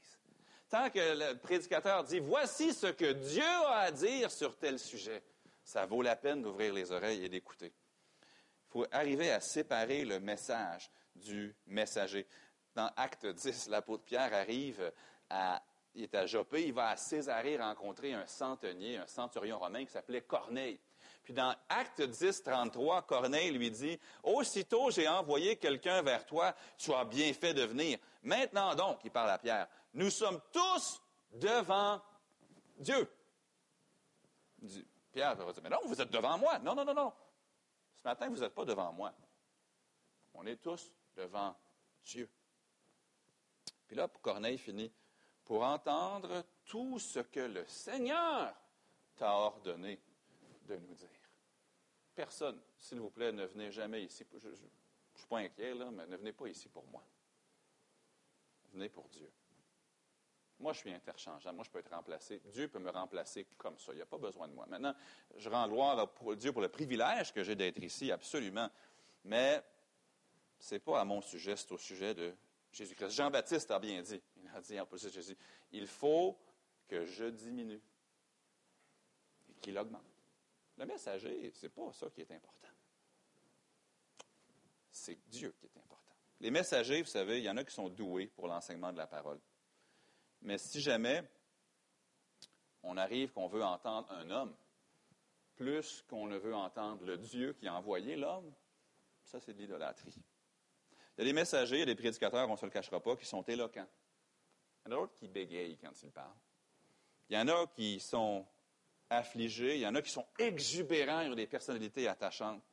[0.69, 5.23] Tant que le prédicateur dit Voici ce que Dieu a à dire sur tel sujet,
[5.63, 7.73] ça vaut la peine d'ouvrir les oreilles et d'écouter.
[8.21, 12.27] Il faut arriver à séparer le message du messager.
[12.75, 14.91] Dans Acte 10, l'apôtre Pierre arrive
[15.31, 15.61] à,
[15.95, 19.91] il est à Jopé, il va à Césarée rencontrer un centenier, un centurion romain qui
[19.91, 20.79] s'appelait Corneille.
[21.23, 26.93] Puis dans Acte 10, 33, Corneille lui dit, Aussitôt j'ai envoyé quelqu'un vers toi, tu
[26.93, 27.97] as bien fait de venir.
[28.21, 32.01] Maintenant donc, il parle à Pierre, nous sommes tous devant
[32.77, 33.09] Dieu.
[35.11, 36.59] Pierre va dire, mais non, vous êtes devant moi.
[36.59, 37.13] Non, non, non, non.
[37.95, 39.13] Ce matin, vous n'êtes pas devant moi.
[40.33, 41.55] On est tous devant
[42.03, 42.29] Dieu.
[43.87, 44.91] Puis là, Corneille finit,
[45.43, 48.53] pour entendre tout ce que le Seigneur
[49.15, 49.99] t'a ordonné
[50.67, 51.09] de nous dire.
[52.13, 54.25] Personne, s'il vous plaît, ne venez jamais ici.
[54.31, 57.03] Je ne suis pas inquiet, là, mais ne venez pas ici pour moi.
[58.71, 59.31] Venez pour Dieu.
[60.59, 61.55] Moi, je suis interchangeable.
[61.55, 62.41] Moi, je peux être remplacé.
[62.51, 63.93] Dieu peut me remplacer comme ça.
[63.93, 64.65] Il n'y a pas besoin de moi.
[64.67, 64.93] Maintenant,
[65.37, 68.69] je rends gloire à Dieu pour le privilège que j'ai d'être ici, absolument.
[69.23, 69.63] Mais
[70.59, 72.35] ce n'est pas à mon sujet, c'est au sujet de
[72.73, 73.11] Jésus-Christ.
[73.11, 74.21] Jean-Baptiste a bien dit.
[74.37, 75.37] Il a dit en plus de Jésus,
[75.71, 76.37] il faut
[76.87, 77.81] que je diminue
[79.49, 80.03] et qu'il augmente.
[80.77, 82.67] Le messager, ce n'est pas ça qui est important.
[84.91, 86.15] C'est Dieu qui est important.
[86.41, 89.07] Les messagers, vous savez, il y en a qui sont doués pour l'enseignement de la
[89.07, 89.39] parole.
[90.41, 91.23] Mais si jamais
[92.83, 94.55] on arrive qu'on veut entendre un homme,
[95.55, 98.53] plus qu'on ne veut entendre le Dieu qui a envoyé l'homme,
[99.25, 100.15] ça c'est de l'idolâtrie.
[101.17, 103.01] Il y a des messagers, il y a des prédicateurs, on ne se le cachera
[103.01, 103.87] pas, qui sont éloquents.
[104.85, 106.31] Il y en a d'autres qui bégayent quand ils parlent.
[107.29, 108.45] Il y en a qui sont
[109.09, 112.63] affligés, il y en a qui sont exubérants, ils ont des personnalités attachantes.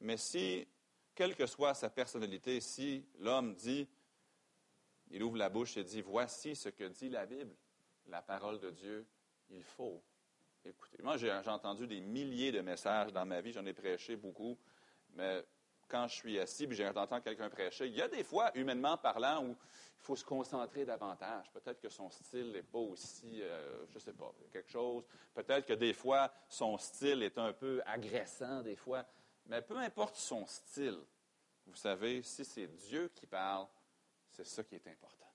[0.00, 0.66] Mais si,
[1.14, 3.88] quelle que soit sa personnalité, si l'homme dit
[5.10, 7.54] il ouvre la bouche et dit, voici ce que dit la Bible,
[8.06, 9.06] la parole de Dieu,
[9.50, 10.02] il faut
[10.64, 10.98] écouter.
[11.02, 14.58] Moi, j'ai entendu des milliers de messages dans ma vie, j'en ai prêché beaucoup,
[15.14, 15.44] mais
[15.88, 19.44] quand je suis assis et j'entends quelqu'un prêcher, il y a des fois, humainement parlant,
[19.44, 21.50] où il faut se concentrer davantage.
[21.52, 25.04] Peut-être que son style n'est pas aussi, euh, je ne sais pas, quelque chose.
[25.34, 29.04] Peut-être que des fois, son style est un peu agressant, des fois.
[29.46, 31.00] Mais peu importe son style,
[31.66, 33.66] vous savez, si c'est Dieu qui parle,
[34.44, 35.26] c'est ça qui est important.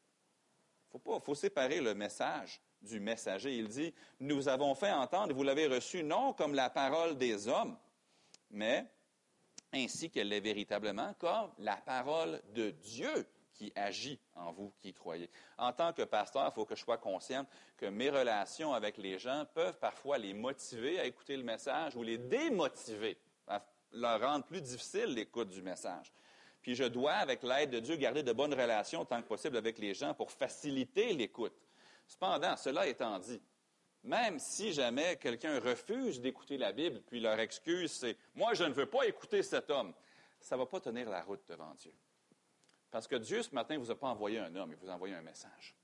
[0.94, 3.58] Il faut, faut séparer le message du messager.
[3.58, 7.78] Il dit, nous avons fait entendre, vous l'avez reçu, non comme la parole des hommes,
[8.52, 8.86] mais
[9.74, 15.30] ainsi qu'elle est véritablement comme la parole de Dieu qui agit en vous qui croyez.
[15.58, 17.46] En tant que pasteur, il faut que je sois conscient
[17.78, 22.04] que mes relations avec les gens peuvent parfois les motiver à écouter le message ou
[22.04, 26.12] les démotiver, à leur rendre plus difficile l'écoute du message.
[26.63, 29.78] Puis je dois, avec l'aide de Dieu, garder de bonnes relations tant que possible avec
[29.78, 31.54] les gens pour faciliter l'écoute.
[32.08, 33.41] Cependant, cela étant dit,
[34.04, 38.71] même si jamais quelqu'un refuse d'écouter la Bible, puis leur excuse, c'est Moi, je ne
[38.71, 39.93] veux pas écouter cet homme,
[40.39, 41.93] ça ne va pas tenir la route devant Dieu.
[42.89, 44.93] Parce que Dieu, ce matin, ne vous a pas envoyé un homme, il vous a
[44.93, 45.76] envoyé un message.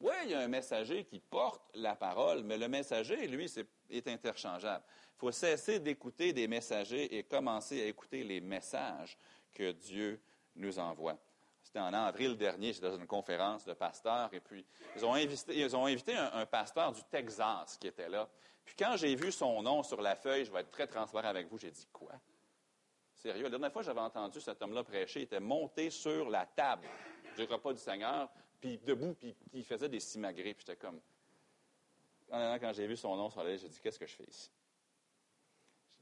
[0.00, 3.66] Oui, il y a un messager qui porte la parole, mais le messager, lui, est,
[3.90, 4.82] est interchangeable.
[4.88, 9.18] Il faut cesser d'écouter des messagers et commencer à écouter les messages
[9.54, 10.20] que Dieu
[10.56, 11.18] nous envoie.
[11.62, 14.64] C'était en avril dernier, j'étais dans une conférence de pasteurs, et puis
[14.96, 18.28] ils ont invité, ils ont invité un, pasteur du Texas qui était là.
[18.64, 21.48] Puis quand j'ai vu son nom sur la feuille, je vais être très transparent avec
[21.48, 22.12] vous, j'ai dit quoi?
[23.14, 26.46] Sérieux, la dernière fois que j'avais entendu cet homme-là prêcher, il était monté sur la
[26.46, 26.88] table
[27.36, 31.00] du repas du Seigneur, puis debout, puis il faisait des simagrées, puis j'étais comme...
[32.30, 34.50] Quand j'ai vu son nom sur la liste, j'ai dit, qu'est-ce que je fais ici?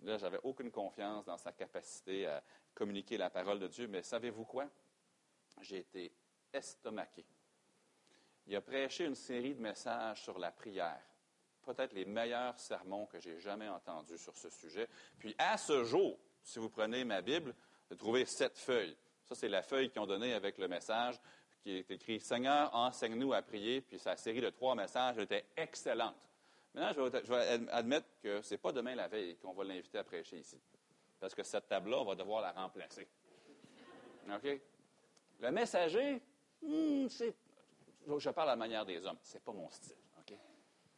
[0.02, 2.42] Là, j'avais aucune confiance dans sa capacité à
[2.74, 4.68] communiquer la parole de Dieu, mais savez-vous quoi?
[5.60, 6.12] J'ai été
[6.52, 7.24] estomaqué.
[8.46, 11.02] Il a prêché une série de messages sur la prière.
[11.62, 14.88] peut-être les meilleurs sermons que j'ai jamais entendus sur ce sujet.
[15.18, 17.54] Puis à ce jour, si vous prenez ma Bible,
[17.90, 18.96] vous trouvez sept feuilles.
[19.24, 21.20] Ça, c'est la feuille qu'ils ont donnée avec le message
[21.60, 23.82] qui est écrit Seigneur, enseigne-nous à prier.
[23.82, 26.16] Puis sa série de trois messages était excellente.
[26.78, 30.04] Maintenant, je vais, admettre que ce n'est pas demain la veille qu'on va l'inviter à
[30.04, 30.60] prêcher ici.
[31.18, 33.08] Parce que cette table-là, on va devoir la remplacer.
[34.32, 34.60] OK?
[35.40, 36.22] Le messager,
[36.62, 37.34] hmm, c'est.
[38.06, 39.18] Je parle à la manière des hommes.
[39.24, 39.96] Ce n'est pas mon style.
[40.20, 40.36] OK?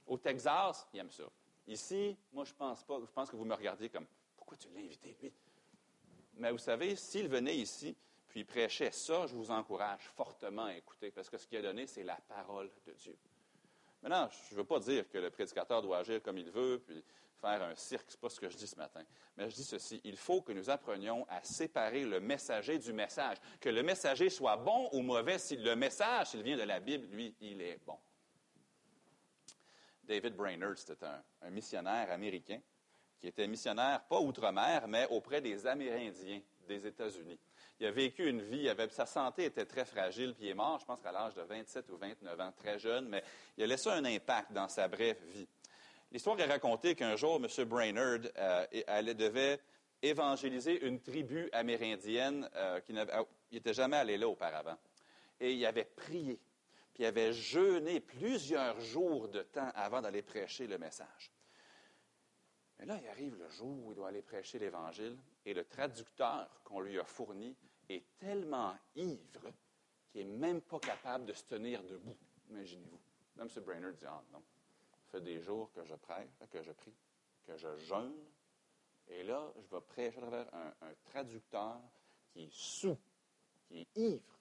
[0.06, 1.24] Au Texas, il aime ça.
[1.66, 2.98] Ici, moi, je pense pas.
[3.00, 5.32] Je pense que vous me regardez comme Pourquoi tu l'as invité, lui?
[6.34, 7.96] Mais vous savez, s'il venait ici,
[8.28, 11.62] puis il prêchait ça, je vous encourage fortement à écouter, parce que ce qu'il a
[11.62, 13.16] donné, c'est la parole de Dieu.
[14.02, 17.04] Maintenant, je ne veux pas dire que le prédicateur doit agir comme il veut, puis
[17.40, 19.02] faire un cirque, ce n'est pas ce que je dis ce matin.
[19.36, 23.38] Mais je dis ceci, il faut que nous apprenions à séparer le messager du message.
[23.60, 27.06] Que le messager soit bon ou mauvais, si le message, s'il vient de la Bible,
[27.14, 27.98] lui, il est bon.
[30.04, 31.06] David Brainerd, c'était
[31.42, 32.60] un, missionnaire américain
[33.18, 37.38] qui était missionnaire, pas outre-mer, mais auprès des Amérindiens des États-Unis.
[37.80, 40.84] Il a vécu une vie, sa santé était très fragile, puis il est mort, je
[40.84, 43.24] pense qu'à l'âge de 27 ou 29 ans, très jeune, mais
[43.56, 45.48] il a laissé un impact dans sa brève vie.
[46.12, 47.64] L'histoire est racontée qu'un jour, M.
[47.64, 49.60] Brainerd euh, devait
[50.02, 54.76] évangéliser une tribu amérindienne euh, qui n'était jamais allé là auparavant.
[55.40, 56.38] Et il avait prié,
[56.92, 61.30] puis il avait jeûné plusieurs jours de temps avant d'aller prêcher le message.
[62.80, 66.48] Mais là, il arrive le jour où il doit aller prêcher l'Évangile, et le traducteur
[66.64, 67.54] qu'on lui a fourni
[67.90, 69.52] est tellement ivre
[70.10, 72.16] qu'il n'est même pas capable de se tenir debout.
[72.48, 72.98] Imaginez-vous.
[73.38, 73.48] M.
[73.64, 74.42] Brainerd dit Ah non,
[74.92, 76.94] ça fait des jours que je prie, que je prie,
[77.46, 78.14] que je jeûne,
[79.08, 81.80] et là, je vais prêcher à travers un, traducteur
[82.32, 82.98] qui est sous,
[83.68, 84.38] qui est ivre.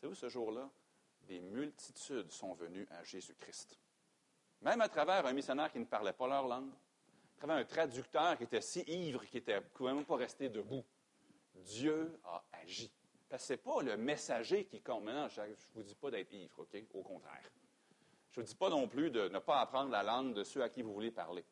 [0.00, 0.68] Savez-vous, ce jour-là,
[1.22, 3.78] des multitudes sont venues à Jésus-Christ.
[4.60, 6.70] Même à travers un missionnaire qui ne parlait pas leur langue,
[7.38, 10.84] travers un traducteur qui était si ivre qu'il ne pouvait même pas rester debout.
[11.54, 12.90] Dieu a agi.
[13.28, 15.04] Parce que ce n'est pas le messager qui compte.
[15.04, 16.82] Maintenant, je ne vous dis pas d'être ivre, OK?
[16.94, 17.50] Au contraire.
[18.30, 20.62] Je ne vous dis pas non plus de ne pas apprendre la langue de ceux
[20.62, 21.44] à qui vous voulez parler.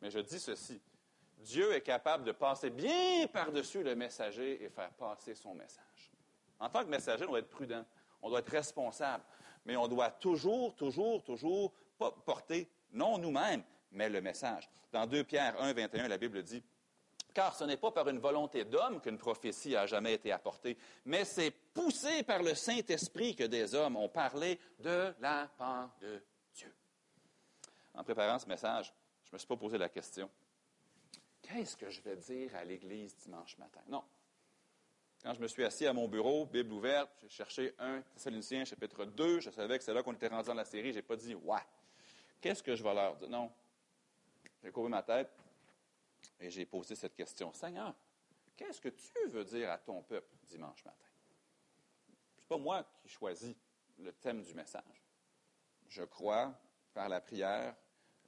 [0.00, 0.80] Mais je dis ceci.
[1.38, 6.12] Dieu est capable de passer bien par-dessus le messager et faire passer son message.
[6.58, 7.84] En tant que messager, on doit être prudent,
[8.22, 9.22] on doit être responsable,
[9.64, 11.72] mais on doit toujours, toujours, toujours
[12.24, 14.68] porter, non nous-mêmes, mais le message.
[14.92, 16.62] Dans 2 Pierre 1, 21, la Bible dit
[17.36, 21.26] car ce n'est pas par une volonté d'homme qu'une prophétie a jamais été apportée, mais
[21.26, 26.22] c'est poussé par le Saint-Esprit que des hommes ont parlé de la part de
[26.54, 26.72] Dieu.
[27.92, 28.90] En préparant ce message,
[29.24, 30.30] je ne me suis pas posé la question,
[31.42, 33.82] qu'est-ce que je vais dire à l'Église dimanche matin?
[33.86, 34.02] Non.
[35.22, 39.04] Quand je me suis assis à mon bureau, Bible ouverte, j'ai cherché 1 Thessaloniciens chapitre
[39.04, 41.16] 2, je savais que c'est là qu'on était rendu dans la série, je n'ai pas
[41.16, 41.60] dit, ouais,
[42.40, 43.28] qu'est-ce que je vais leur dire?
[43.28, 43.52] Non.
[44.66, 45.30] J'ai couru ma tête,
[46.40, 47.52] et j'ai posé cette question.
[47.52, 47.94] Seigneur,
[48.56, 51.06] qu'est-ce que tu veux dire à ton peuple dimanche matin?
[52.34, 53.54] Ce n'est pas moi qui choisis
[53.96, 55.04] le thème du message.
[55.86, 56.52] Je crois,
[56.94, 57.76] par la prière,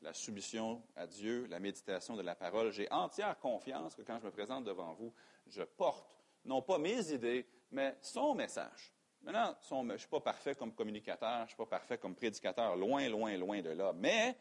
[0.00, 4.26] la soumission à Dieu, la méditation de la parole, j'ai entière confiance que quand je
[4.26, 5.12] me présente devant vous,
[5.48, 6.08] je porte
[6.44, 8.92] non pas mes idées, mais son message.
[9.22, 12.76] Maintenant, je ne suis pas parfait comme communicateur, je ne suis pas parfait comme prédicateur,
[12.76, 13.92] loin, loin, loin de là.
[13.92, 14.38] Mais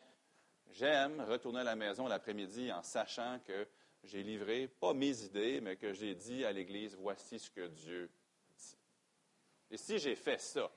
[0.73, 3.67] J'aime retourner à la maison l'après-midi en sachant que
[4.03, 8.10] j'ai livré, pas mes idées, mais que j'ai dit à l'Église, voici ce que Dieu
[8.58, 8.77] dit.
[9.71, 10.71] Et si j'ai fait ça,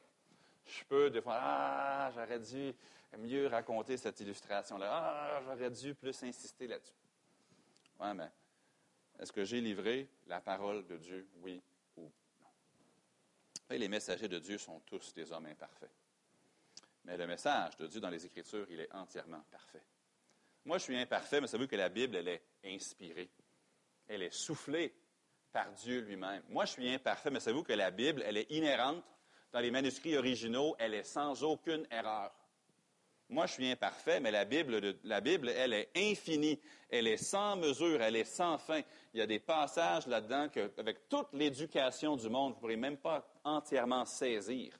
[0.64, 2.72] je peux des fois, ah, j'aurais dû
[3.18, 4.88] mieux raconter cette illustration-là.
[4.90, 6.94] Ah, j'aurais dû plus insister là-dessus.
[8.00, 8.30] Oui, mais
[9.18, 11.62] est-ce que j'ai livré la parole de Dieu, oui
[11.96, 12.48] ou non?
[13.70, 15.90] Et les messagers de Dieu sont tous des hommes imparfaits.
[17.04, 19.82] Mais le message de Dieu dans les Écritures, il est entièrement parfait.
[20.64, 23.30] Moi, je suis imparfait, mais savez que la Bible, elle est inspirée.
[24.06, 24.94] Elle est soufflée
[25.52, 26.42] par Dieu lui-même.
[26.48, 29.02] Moi, je suis imparfait, mais savez-vous que la Bible, elle est inhérente.
[29.52, 32.32] Dans les manuscrits originaux, elle est sans aucune erreur.
[33.30, 36.60] Moi, je suis imparfait, mais la Bible, la Bible, elle est infinie.
[36.88, 38.82] Elle est sans mesure, elle est sans fin.
[39.14, 42.98] Il y a des passages là-dedans qu'avec toute l'éducation du monde, vous ne pourrez même
[42.98, 44.78] pas entièrement saisir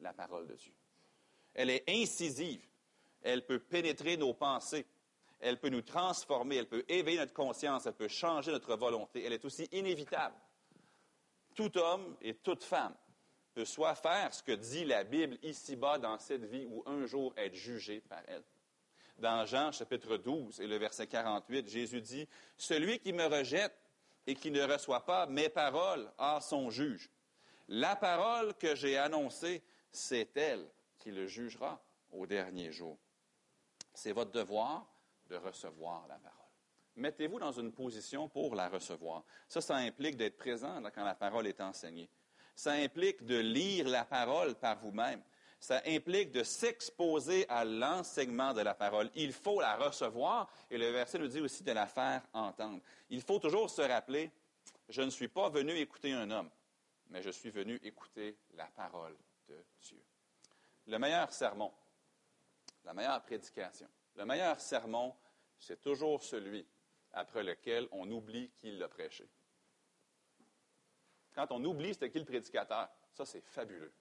[0.00, 0.72] la parole de Dieu.
[1.54, 2.66] Elle est incisive.
[3.22, 4.86] Elle peut pénétrer nos pensées.
[5.40, 6.56] Elle peut nous transformer.
[6.56, 7.86] Elle peut éveiller notre conscience.
[7.86, 9.24] Elle peut changer notre volonté.
[9.24, 10.34] Elle est aussi inévitable.
[11.54, 12.94] Tout homme et toute femme
[13.54, 17.34] peut soit faire ce que dit la Bible ici-bas dans cette vie ou un jour
[17.36, 18.44] être jugé par elle.
[19.18, 23.76] Dans Jean chapitre 12 et le verset 48, Jésus dit, Celui qui me rejette
[24.26, 27.10] et qui ne reçoit pas mes paroles a son juge.
[27.68, 30.66] La parole que j'ai annoncée, c'est elle
[31.02, 32.96] qui le jugera au dernier jour.
[33.92, 34.86] C'est votre devoir
[35.26, 36.38] de recevoir la parole.
[36.94, 39.24] Mettez-vous dans une position pour la recevoir.
[39.48, 42.08] Ça, ça implique d'être présent quand la parole est enseignée.
[42.54, 45.22] Ça implique de lire la parole par vous-même.
[45.58, 49.10] Ça implique de s'exposer à l'enseignement de la parole.
[49.14, 52.80] Il faut la recevoir et le verset nous dit aussi de la faire entendre.
[53.10, 54.30] Il faut toujours se rappeler,
[54.88, 56.50] je ne suis pas venu écouter un homme,
[57.08, 59.16] mais je suis venu écouter la parole
[59.48, 60.02] de Dieu.
[60.86, 61.72] Le meilleur sermon,
[62.84, 65.14] la meilleure prédication, le meilleur sermon,
[65.58, 66.66] c'est toujours celui
[67.12, 69.28] après lequel on oublie qui l'a prêché.
[71.34, 73.92] Quand on oublie c'était qui le prédicateur, ça c'est fabuleux.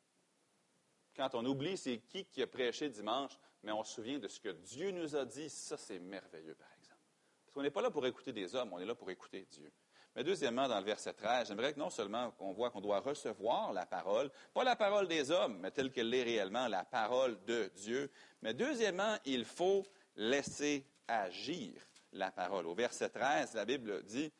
[1.15, 4.39] Quand on oublie c'est qui qui a prêché dimanche, mais on se souvient de ce
[4.39, 7.01] que Dieu nous a dit, ça c'est merveilleux par exemple.
[7.45, 9.71] Parce qu'on n'est pas là pour écouter des hommes, on est là pour écouter Dieu.
[10.15, 13.71] Mais deuxièmement, dans le verset 13, j'aimerais que non seulement qu'on voit qu'on doit recevoir
[13.71, 17.71] la parole, pas la parole des hommes, mais telle qu'elle est réellement, la parole de
[17.76, 19.86] Dieu, mais deuxièmement, il faut
[20.17, 21.74] laisser agir
[22.12, 22.67] la parole.
[22.67, 24.32] Au verset 13, la Bible dit,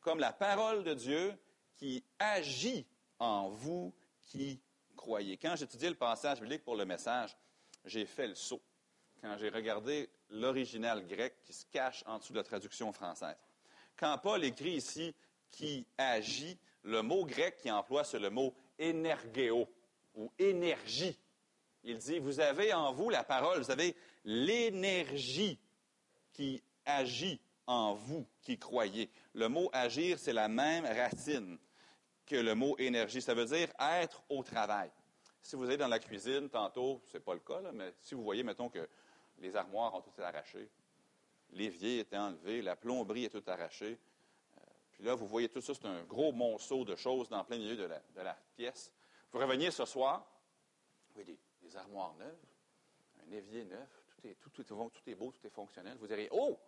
[0.00, 1.34] comme la parole de Dieu
[1.76, 2.86] qui agit
[3.18, 4.60] en vous qui
[4.96, 5.38] croyez.
[5.38, 7.36] Quand j'étudiais le passage biblique pour le message,
[7.86, 8.60] j'ai fait le saut
[9.20, 13.36] quand j'ai regardé l'original grec qui se cache en dessous de la traduction française.
[14.00, 15.14] Quand Paul écrit ici
[15.50, 19.68] qui agit, le mot grec qui emploie, c'est le mot énergéo
[20.14, 21.18] ou énergie.
[21.84, 25.58] Il dit, vous avez en vous la parole, vous avez l'énergie
[26.32, 29.10] qui agit en vous qui croyez.
[29.34, 31.58] Le mot agir, c'est la même racine
[32.24, 33.20] que le mot énergie.
[33.20, 34.90] Ça veut dire être au travail.
[35.42, 38.22] Si vous êtes dans la cuisine, tantôt, ce n'est pas le cas, mais si vous
[38.22, 38.88] voyez, mettons que
[39.38, 40.70] les armoires ont tout été arrachées,
[41.52, 43.98] l'évier était enlevé, la plomberie est tout arrachée,
[44.56, 44.60] euh,
[44.92, 47.76] puis là, vous voyez tout ça, c'est un gros monceau de choses dans plein milieu
[47.76, 48.92] de la, pièce.
[49.32, 50.26] Vous reveniez ce soir,
[51.08, 52.36] vous voyez des, armoires neuves,
[53.26, 53.88] un évier neuf,
[54.40, 55.96] tout est, beau, tout est fonctionnel.
[55.98, 56.58] Vous direz, oh,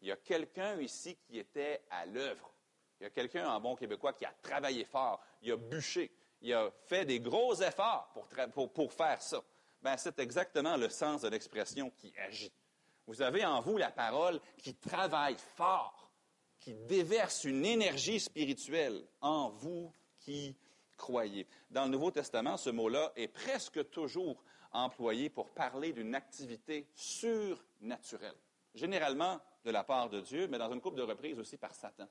[0.00, 2.52] il y a quelqu'un ici qui était à l'œuvre.
[3.00, 6.52] Il y a quelqu'un en bon québécois qui a travaillé fort, il a bûché, il
[6.52, 8.10] a fait des gros efforts
[8.52, 9.42] pour, pour, faire ça.
[9.80, 12.52] Ben, c'est exactement le sens de l'expression qui agit.
[13.08, 16.10] Vous avez en vous la parole qui travaille fort,
[16.60, 20.54] qui déverse une énergie spirituelle en vous qui
[20.94, 21.46] croyez.
[21.70, 28.36] Dans le Nouveau Testament, ce mot-là est presque toujours employé pour parler d'une activité surnaturelle.
[28.74, 32.06] Généralement, de la part de Dieu, mais dans une couple de reprises aussi par Satan.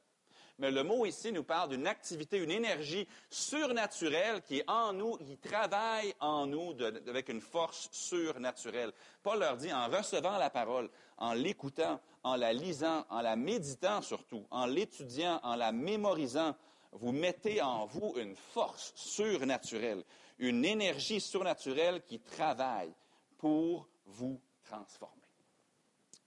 [0.59, 5.17] Mais le mot ici nous parle d'une activité, une énergie surnaturelle qui est en nous,
[5.17, 6.75] qui travaille en nous
[7.07, 8.91] avec une force surnaturelle.
[9.21, 14.01] Paul leur dit, en recevant la parole, en l'écoutant, en la lisant, en la méditant
[14.01, 16.55] surtout, en l'étudiant, en la mémorisant,
[16.91, 20.03] vous mettez en vous une force surnaturelle,
[20.39, 22.93] une énergie surnaturelle qui travaille
[23.37, 25.17] pour vous transformer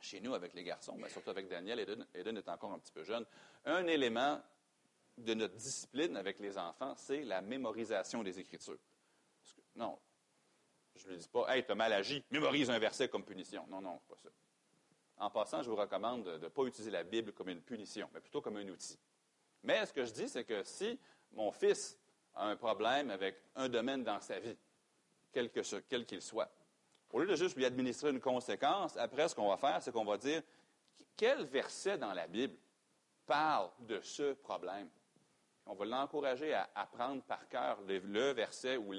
[0.03, 2.93] chez nous avec les garçons, mais surtout avec Daniel, Eden, Eden est encore un petit
[2.93, 3.25] peu jeune,
[3.65, 4.41] un élément
[5.19, 8.79] de notre discipline avec les enfants, c'est la mémorisation des Écritures.
[9.77, 9.99] non,
[10.97, 13.67] je ne lui dis pas, hey, tu as mal agi, mémorise un verset comme punition.
[13.69, 14.29] Non, non, pas ça.
[15.19, 18.21] En passant, je vous recommande de ne pas utiliser la Bible comme une punition, mais
[18.21, 18.99] plutôt comme un outil.
[19.63, 20.99] Mais ce que je dis, c'est que si
[21.33, 21.99] mon fils
[22.35, 24.57] a un problème avec un domaine dans sa vie,
[25.33, 26.51] quel qu'il soit,
[27.13, 30.05] au lieu de juste lui administrer une conséquence, après, ce qu'on va faire, c'est qu'on
[30.05, 30.43] va dire
[31.17, 32.57] quel verset dans la Bible
[33.31, 34.89] parle de ce problème.
[35.65, 38.93] On va l'encourager à apprendre par cœur le, verset ou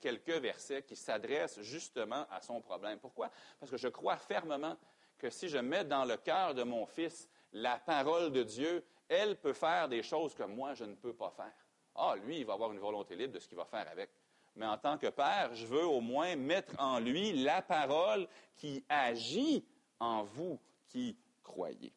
[0.00, 2.98] quelques versets qui s'adressent justement à son problème.
[2.98, 3.30] Pourquoi?
[3.60, 4.76] Parce que je crois fermement
[5.16, 9.36] que si je mets dans le cœur de mon fils la parole de Dieu, elle
[9.36, 11.54] peut faire des choses que moi, je ne peux pas faire.
[11.94, 14.10] Ah, lui, il va avoir une volonté libre de ce qu'il va faire avec
[14.56, 18.82] mais en tant que père, je veux au moins mettre en lui la parole qui
[18.88, 19.62] agit
[20.00, 21.92] en vous qui croyez.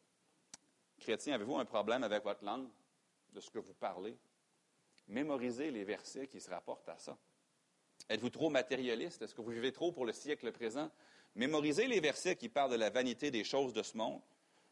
[1.00, 2.68] Chrétien, avez-vous un problème avec votre langue,
[3.34, 4.16] de ce que vous parlez?
[5.08, 7.18] Mémorisez les versets qui se rapportent à ça.
[8.10, 9.22] Êtes-vous trop matérialiste?
[9.22, 10.90] Est-ce que vous vivez trop pour le siècle présent?
[11.36, 14.22] Mémorisez les versets qui parlent de la vanité des choses de ce monde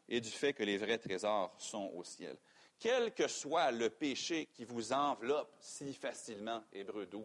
[0.08, 2.36] et du fait que les vrais trésors sont au ciel.
[2.78, 7.24] Quel que soit le péché qui vous enveloppe si facilement, Hébreu 12,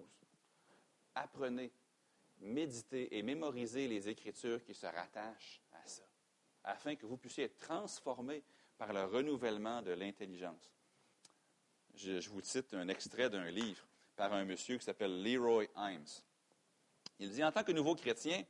[1.15, 1.71] apprenez,
[2.39, 6.03] méditez et mémorisez les Écritures qui se rattachent à ça,
[6.63, 8.43] afin que vous puissiez être transformés
[8.77, 10.73] par le renouvellement de l'intelligence.
[11.95, 16.05] Je, vous cite un extrait d'un livre par un monsieur qui s'appelle Leroy Himes.
[17.19, 18.43] Il dit, en tant que nouveau chrétien,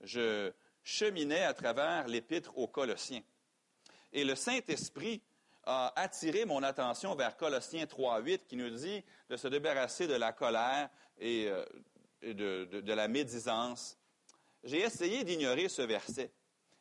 [0.00, 0.52] je
[0.82, 3.22] cheminais à travers l'épître aux Colossiens.
[4.12, 5.22] Et le Saint-Esprit
[5.64, 10.32] a attiré mon attention vers Colossiens 3.8 qui nous dit de se débarrasser de la
[10.32, 11.64] colère et euh,
[12.22, 13.98] de, la médisance.
[14.62, 16.32] J'ai essayé d'ignorer ce verset,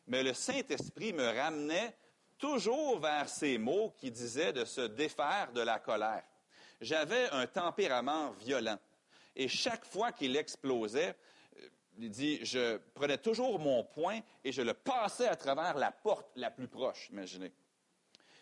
[0.08, 1.98] Mais le Saint-Esprit me ramenait
[2.38, 6.24] toujours vers ces mots qui disaient de se défaire de la colère.
[6.82, 8.78] J'avais un tempérament violent.
[9.36, 11.16] Et chaque fois qu'il explosait,
[11.58, 15.92] euh, il dit, je prenais toujours mon poing et je le passais à travers la
[15.92, 17.52] porte la plus proche, imaginez.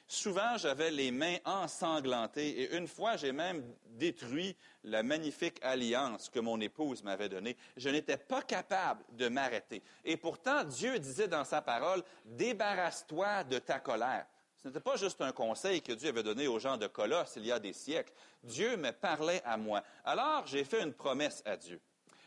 [0.08, 6.40] Souvent, j'avais les mains ensanglantées et une fois, j'ai même détruit la magnifique alliance que
[6.40, 7.58] mon épouse m'avait donnée.
[7.78, 9.82] Je n'étais pas capable de m'arrêter.
[10.04, 14.26] Et pourtant, Dieu disait dans sa parole, débarrasse-toi de ta colère.
[14.62, 17.46] Ce n'était pas juste un conseil que Dieu avait donné aux gens de Colosse il
[17.46, 18.14] y a des siècles.
[18.44, 19.84] Dieu me parlait à moi.
[20.06, 21.82] Alors, j'ai fait une promesse à Dieu.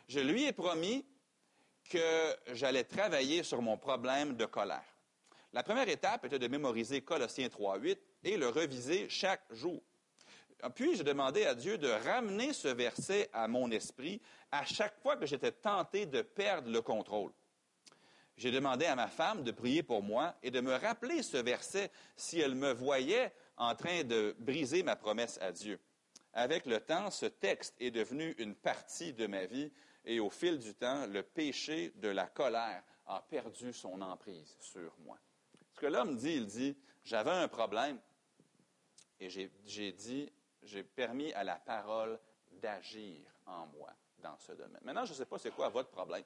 [0.09, 1.05] Je lui ai promis
[1.89, 4.96] que j'allais travailler sur mon problème de colère.
[5.57, 9.81] La première étape était de mémoriser Colossiens 3.8 et le reviser chaque jour.
[10.75, 14.21] Puis, j'ai demandé à Dieu de ramener ce verset à mon esprit
[14.53, 17.33] à chaque fois que j'étais tenté de perdre le contrôle.
[18.37, 21.91] J'ai demandé à ma femme de prier pour moi et de me rappeler ce verset
[22.17, 25.81] si elle me voyait en train de briser ma promesse à Dieu.
[26.35, 29.73] Avec le temps, ce texte est devenu une partie de ma vie
[30.05, 34.93] et au fil du temps, le péché de la colère a perdu son emprise sur
[34.99, 35.17] moi.
[35.77, 36.75] Ce que l'homme dit, il dit,
[37.05, 37.99] j'avais un problème
[39.21, 42.19] et j'ai dit, j'ai permis à la parole
[42.63, 44.81] d'agir en moi dans ce domaine.
[44.81, 46.25] Maintenant, je ne sais pas c'est quoi votre problème,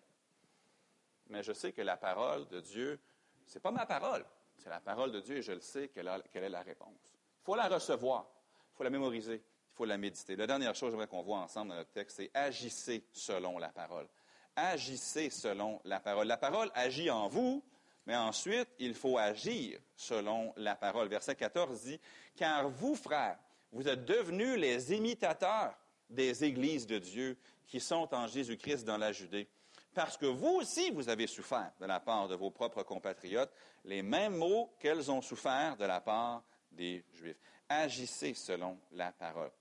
[1.30, 3.00] mais je sais que la parole de Dieu,
[3.44, 4.24] ce n'est pas ma parole,
[4.56, 7.12] c'est la parole de Dieu et je le sais quelle, est la réponse.
[7.40, 8.30] Il faut la recevoir,
[8.72, 10.36] il faut la mémoriser, il faut la méditer.
[10.36, 14.06] La dernière chose, qu'on voit ensemble dans notre texte, c'est agissez selon la parole.
[14.54, 16.28] Agissez selon la parole.
[16.28, 17.64] La parole agit en vous,
[18.06, 21.08] mais ensuite, il faut agir selon la parole.
[21.08, 22.00] Verset 14 dit,
[22.34, 23.38] Car vous, frères,
[23.72, 25.76] vous êtes devenus les imitateurs
[26.08, 29.48] des églises de Dieu qui sont en Jésus-Christ dans la Judée.
[29.94, 33.52] Parce que vous aussi, vous avez souffert de la part de vos propres compatriotes
[33.84, 37.38] les mêmes maux qu'elles ont souffert de la part des Juifs.
[37.68, 39.52] Agissez selon la parole.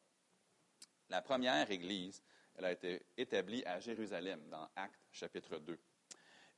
[1.10, 2.22] La première église,
[2.58, 5.80] elle a été établie à Jérusalem dans Actes chapitre 2.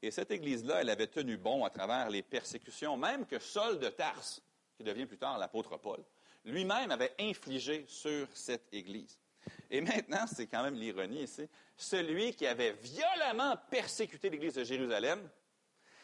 [0.01, 3.89] Et cette Église-là, elle avait tenu bon à travers les persécutions, même que Saul de
[3.89, 4.41] Tarse,
[4.75, 6.03] qui devient plus tard l'apôtre Paul,
[6.45, 9.19] lui-même avait infligé sur cette Église.
[9.69, 15.29] Et maintenant, c'est quand même l'ironie ici, celui qui avait violemment persécuté l'Église de Jérusalem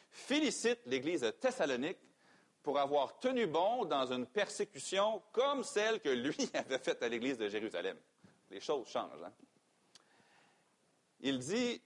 [0.09, 1.99] félicite l'Église de Thessalonique
[2.63, 7.37] pour avoir tenu bon dans une persécution comme celle que lui avait faite à l'Église
[7.37, 7.97] de Jérusalem.
[8.49, 9.23] Les choses changent.
[9.23, 9.33] Hein?
[11.19, 11.81] Il dit,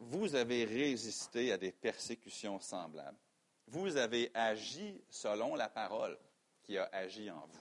[0.00, 3.18] vous avez résisté à des persécutions semblables.
[3.66, 6.18] Vous avez agi selon la parole
[6.62, 7.60] qui a agi en vous.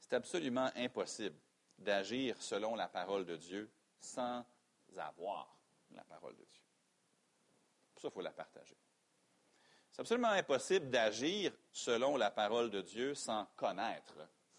[0.00, 1.36] C'est absolument impossible
[1.78, 3.70] d'agir selon la parole de Dieu
[4.00, 4.44] sans
[4.96, 5.56] avoir
[5.90, 6.62] la parole de Dieu.
[7.92, 8.76] Pour ça, il faut la partager.
[9.90, 14.14] C'est absolument impossible d'agir selon la parole de Dieu sans connaître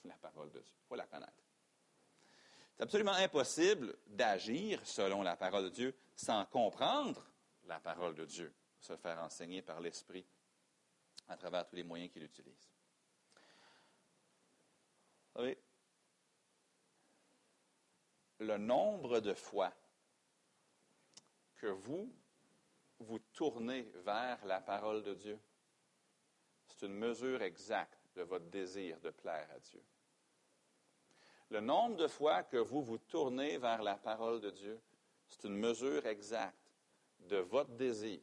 [0.05, 0.73] la parole de Dieu.
[0.84, 1.39] Il faut la connaître.
[2.80, 7.30] C'est absolument impossible d'agir selon la parole de Dieu sans comprendre
[7.65, 10.25] la parole de Dieu, se faire enseigner par l'Esprit
[11.27, 12.71] à travers tous les moyens qu'il utilise.
[15.36, 15.61] Vous savez,
[18.39, 19.73] le nombre de fois
[21.57, 22.09] que vous
[22.99, 25.38] vous tournez vers la parole de Dieu,
[26.65, 29.84] c'est une mesure exacte de votre désir de plaire à Dieu.
[31.50, 34.80] Le nombre de fois que vous vous tournez vers la parole de Dieu,
[35.28, 36.56] c'est une mesure exacte
[37.22, 38.20] de votre désir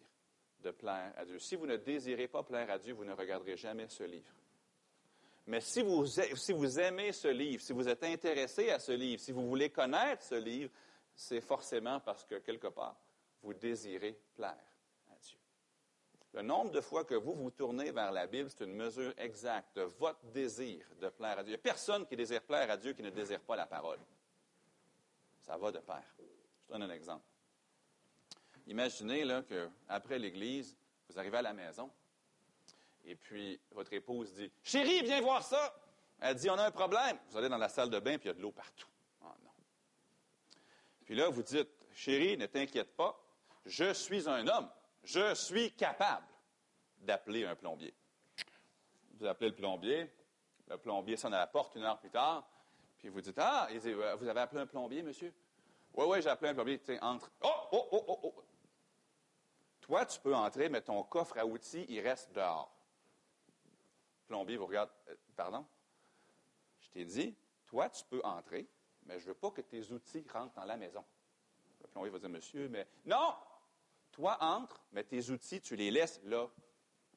[0.61, 1.39] de plaire à Dieu.
[1.39, 4.33] Si vous ne désirez pas plaire à Dieu, vous ne regarderez jamais ce livre.
[5.47, 9.21] Mais si vous, si vous aimez ce livre, si vous êtes intéressé à ce livre,
[9.21, 10.71] si vous voulez connaître ce livre,
[11.15, 12.97] c'est forcément parce que quelque part,
[13.43, 14.66] vous désirez plaire
[16.37, 19.75] le nombre de fois que vous vous tournez vers la Bible, c'est une mesure exacte
[19.75, 21.53] de votre désir de plaire à Dieu.
[21.53, 23.99] Il n'y a personne qui désire plaire à Dieu qui ne désire pas la parole.
[25.41, 26.05] Ça va de pair.
[26.19, 27.25] Je donne un exemple.
[28.67, 30.77] Imaginez qu'après l'Église,
[31.09, 31.91] vous arrivez à la maison,
[33.07, 35.75] et puis votre épouse dit Chérie, viens voir ça.
[36.21, 37.17] Elle dit On a un problème.
[37.31, 38.89] Vous allez dans la salle de bain, puis il y a de l'eau partout.
[39.23, 39.51] Oh non.
[41.07, 43.19] Puis là, vous dites Chérie, ne t'inquiète pas,
[43.65, 44.69] je suis un homme
[45.07, 46.27] je suis capable
[46.99, 47.95] d'appeler un plombier.
[49.19, 50.13] Vous appelez le plombier,
[50.69, 52.47] le plombier sonne à la porte une heure plus tard,
[52.99, 55.33] puis vous dites Ah, euh, vous avez appelé un plombier, monsieur?
[55.95, 56.79] Oui, oui, j'ai appelé un plombier.
[56.81, 57.31] Tu entre.
[57.41, 58.45] Oh, oh, oh, oh, oh.
[59.81, 62.75] Toi, tu peux entrer, mais ton coffre à outils, il reste dehors.
[64.23, 65.65] Le plombier vous regarde euh, Pardon?
[66.81, 67.37] Je t'ai dit,
[67.67, 68.67] toi, tu peux entrer,
[69.05, 71.05] mais je ne veux pas que tes outils rentrent dans la maison.
[71.81, 73.35] Le plombier va dire Monsieur, mais non
[74.17, 76.49] Toi, entre, mais tes outils, tu les laisses là.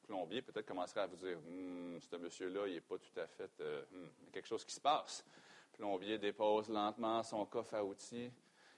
[0.06, 3.50] Plombier peut-être commencerait à vous dire Hum, ce monsieur-là, il n'est pas tout à fait.
[3.60, 3.82] Euh,
[4.28, 5.24] a quelque chose qui se passe.
[5.72, 8.30] Plombier dépose lentement son coffre à outils.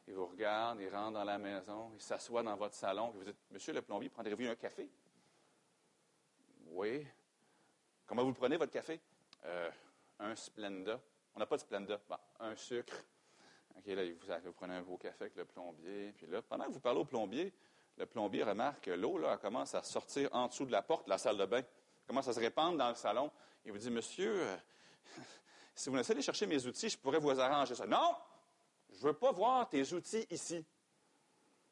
[0.07, 3.37] Il vous regarde, il rentre dans la maison, il s'assoit dans votre salon, vous dites
[3.51, 4.89] Monsieur le plombier, prendrez-vous un café?
[6.66, 7.05] Oui.
[8.07, 9.01] Comment vous prenez votre café?
[9.47, 9.68] Euh,
[10.20, 11.01] Un Splenda.
[11.35, 12.01] On n'a pas de Splenda.
[12.39, 12.95] un sucre.
[13.77, 16.12] OK, là, vous, vous, prenez un beau café avec le plombier.
[16.12, 17.53] Puis là, pendant que vous parlez au plombier,
[17.97, 21.18] le plombier remarque que l'eau, commence à sortir en dessous de la porte de la
[21.18, 21.62] salle de bain.
[22.07, 23.30] Commence à se répandre dans le salon.
[23.64, 24.57] Il vous dit, monsieur, euh,
[25.74, 27.86] si vous laissez aller chercher mes outils, je pourrais vous arranger ça.
[27.86, 28.16] Non!
[28.90, 30.64] Je ne veux pas voir tes outils ici.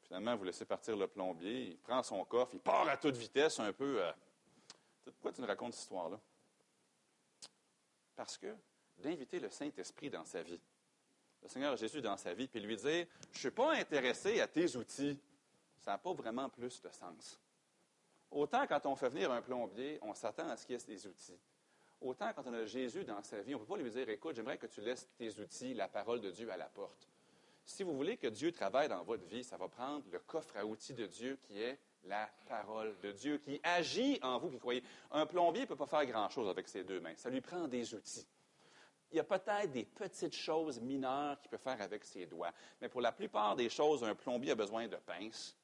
[0.03, 3.61] Finalement, vous laissez partir le plombier, il prend son coffre, il part à toute vitesse
[3.61, 4.03] un peu.
[4.03, 4.12] Euh,
[5.05, 6.18] pourquoi tu nous racontes cette histoire-là?
[8.16, 8.55] Parce que
[8.99, 10.61] d'inviter le Saint-Esprit dans sa vie,
[11.43, 14.49] le Seigneur Jésus dans sa vie, puis lui dire, je ne suis pas intéressé à
[14.49, 15.18] tes outils,
[15.81, 17.39] ça n'a pas vraiment plus de sens.
[18.31, 21.07] Autant quand on fait venir un plombier, on s'attend à ce qu'il y ait des
[21.07, 21.39] outils.
[22.01, 24.37] Autant quand on a Jésus dans sa vie, on ne peut pas lui dire, écoute,
[24.37, 27.09] j'aimerais que tu laisses tes outils, la parole de Dieu à la porte.
[27.64, 30.64] Si vous voulez que Dieu travaille dans votre vie, ça va prendre le coffre à
[30.64, 34.83] outils de Dieu qui est la parole de Dieu, qui agit en vous qui croyez.
[35.11, 37.14] Un plombier ne peut pas faire grand-chose avec ses deux mains.
[37.16, 38.26] Ça lui prend des outils.
[39.12, 42.89] Il y a peut-être des petites choses mineures qu'il peut faire avec ses doigts, mais
[42.89, 45.57] pour la plupart des choses, un plombier a besoin de pinces.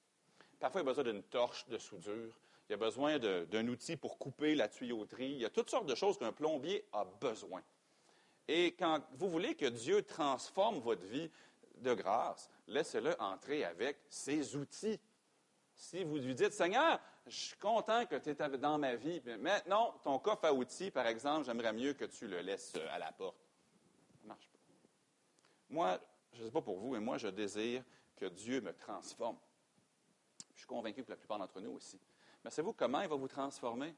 [0.58, 2.34] Parfois, il a besoin d'une torche de soudure.
[2.68, 5.32] Il a besoin d'un outil pour couper la tuyauterie.
[5.32, 7.62] Il y a toutes sortes de choses qu'un plombier a besoin.
[8.48, 11.30] Et quand vous voulez que Dieu transforme votre vie
[11.76, 14.98] de grâce, laissez-le entrer avec ses outils.
[15.74, 19.62] Si vous lui dites, Seigneur, je suis content que tu es dans ma vie, mais
[19.68, 22.98] non, ton coffre à outils, par exemple, j'aimerais mieux que tu le laisses euh, à
[22.98, 23.36] la porte.
[24.12, 24.58] Ça ne marche pas.
[25.68, 26.00] Moi,
[26.32, 27.82] je ne sais pas pour vous, mais moi, je désire
[28.16, 29.36] que Dieu me transforme.
[30.66, 31.96] Suis convaincu que la plupart d'entre nous aussi.
[32.42, 33.94] Mais savez-vous comment il va vous transformer?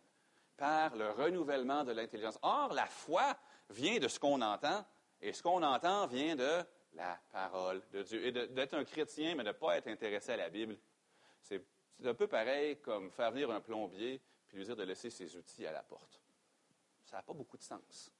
[0.54, 2.38] Par le renouvellement de l'intelligence.
[2.42, 3.34] Or, la foi
[3.70, 4.84] vient de ce qu'on entend,
[5.22, 6.62] et ce qu'on entend vient de
[6.92, 8.26] la parole de Dieu.
[8.26, 10.76] Et d'être un chrétien, mais de ne pas être intéressé à la Bible,
[11.40, 11.64] c'est
[12.04, 15.66] un peu pareil comme faire venir un plombier puis lui dire de laisser ses outils
[15.66, 16.20] à la porte.
[17.06, 18.12] Ça n'a pas beaucoup de sens.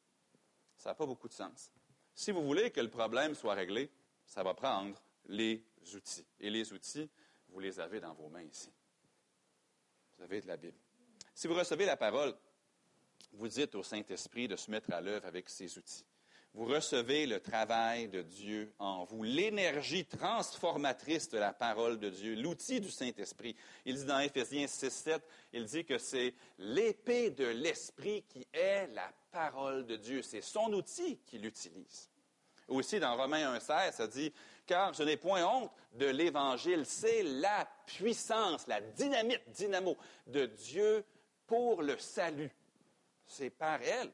[0.75, 1.71] Ça n'a pas beaucoup de sens.
[2.15, 3.91] Si vous voulez que le problème soit réglé,
[4.25, 5.63] ça va prendre les
[5.95, 6.27] outils.
[6.41, 7.11] Et les outils,
[7.49, 8.71] vous les avez dans vos mains ici.
[10.17, 10.79] Vous avez de la Bible.
[11.35, 12.35] Si vous recevez la parole,
[13.33, 16.05] vous dites au Saint-Esprit de se mettre à l'œuvre avec ses outils
[16.55, 22.35] vous recevez le travail de Dieu en vous, l'énergie transformatrice de la parole de Dieu,
[22.35, 23.55] l'outil du Saint-Esprit.
[23.85, 25.23] Il dit dans Éphésiens 6, 7,
[25.53, 30.23] il dit que c'est l'épée de l'Esprit qui est la parole de Dieu.
[30.23, 32.11] C'est son outil qu'il utilise.
[32.69, 34.33] Aussi, dans Romains 1, 16, ça dit,
[34.67, 39.97] car je n'ai point honte de l'Évangile, c'est la puissance, la dynamite, dynamo
[40.27, 41.05] de Dieu
[41.47, 42.51] pour le salut.
[43.27, 44.13] C'est par elle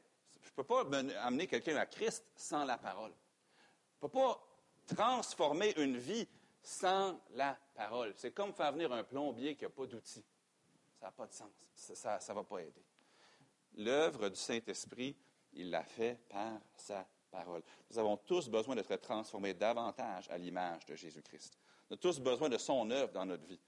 [0.57, 0.85] ne peux pas
[1.21, 3.11] amener quelqu'un à Christ sans la parole.
[3.11, 4.41] Je ne peux pas
[4.87, 6.27] transformer une vie
[6.61, 8.13] sans la parole.
[8.15, 10.23] C'est comme faire venir un plombier qui n'a pas d'outils.
[10.99, 11.49] Ça n'a pas de sens.
[11.75, 12.83] Ça ne va pas aider.
[13.77, 15.15] L'œuvre du Saint-Esprit,
[15.53, 17.05] il l'a fait par sa
[17.89, 21.57] Nous avons tous besoin d'être transformés davantage à l'image de Jésus-Christ.
[21.89, 23.59] Nous avons tous besoin de son œuvre dans notre vie.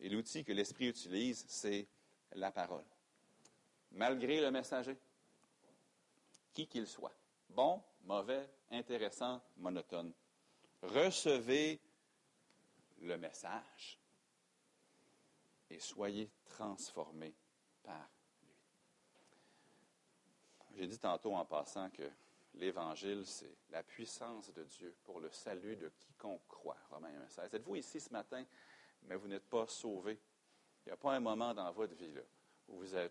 [0.00, 1.86] Et l'outil que l'Esprit utilise, c'est
[2.32, 2.84] la parole.
[3.92, 4.96] Malgré le messager,
[6.52, 7.14] qui qu'il soit,
[7.50, 10.12] bon, mauvais, intéressant, monotone.
[10.82, 11.80] Recevez
[13.00, 13.98] le message
[15.70, 17.34] et soyez transformés
[17.82, 18.08] par
[18.42, 18.56] lui.
[20.76, 22.10] J'ai dit tantôt en passant que
[22.54, 26.76] l'Évangile, c'est la puissance de Dieu pour le salut de quiconque croit.
[26.90, 27.54] Romains 1,16.
[27.54, 28.44] Êtes-vous ici ce matin,
[29.02, 30.18] mais vous n'êtes pas sauvé?
[30.84, 32.12] Il n'y a pas un moment dans votre vie
[32.68, 33.10] où vous avez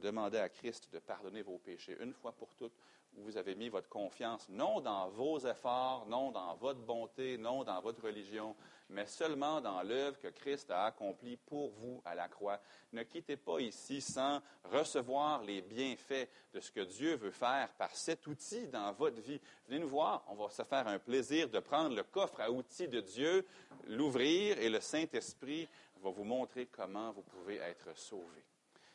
[0.00, 2.76] demandé à Christ de pardonner vos péchés une fois pour toutes,
[3.24, 7.80] vous avez mis votre confiance non dans vos efforts, non dans votre bonté, non dans
[7.80, 8.54] votre religion,
[8.90, 12.60] mais seulement dans l'œuvre que Christ a accomplie pour vous à la croix.
[12.92, 17.94] Ne quittez pas ici sans recevoir les bienfaits de ce que Dieu veut faire par
[17.94, 19.40] cet outil dans votre vie.
[19.66, 22.88] Venez nous voir, on va se faire un plaisir de prendre le coffre à outils
[22.88, 23.46] de Dieu,
[23.86, 25.68] l'ouvrir et le Saint-Esprit
[26.02, 28.44] va vous montrer comment vous pouvez être sauvé.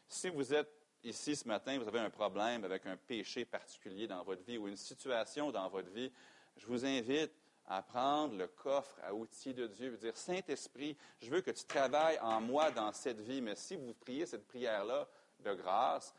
[0.07, 4.23] Si vous êtes ici ce matin, vous avez un problème avec un péché particulier dans
[4.23, 6.11] votre vie ou une situation dans votre vie,
[6.57, 7.31] je vous invite
[7.65, 11.63] à prendre le coffre à outils de Dieu, vous dire, Saint-Esprit, je veux que tu
[11.65, 15.07] travailles en moi dans cette vie, mais si vous priez cette prière-là
[15.39, 16.13] de grâce,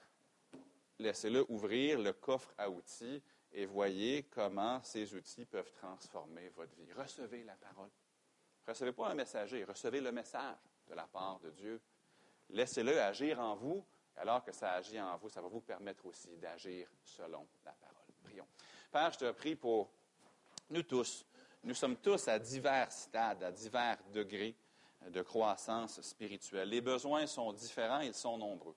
[0.99, 3.23] laissez-le ouvrir le coffre à outils
[3.53, 6.93] et voyez comment ces outils peuvent transformer votre vie.
[6.93, 7.91] Recevez la parole.
[8.67, 10.57] Recevez pas un messager, recevez le message
[10.89, 11.81] de la part de Dieu.
[12.49, 13.85] Laissez-le agir en vous,
[14.17, 17.95] alors que ça agit en vous, ça va vous permettre aussi d'agir selon la parole.
[18.23, 18.47] Prions.
[18.91, 19.91] Père, je te prie pour
[20.71, 21.27] nous tous.
[21.63, 24.55] Nous sommes tous à divers stades, à divers degrés
[25.09, 26.69] de croissance spirituelle.
[26.69, 28.77] Les besoins sont différents, ils sont nombreux.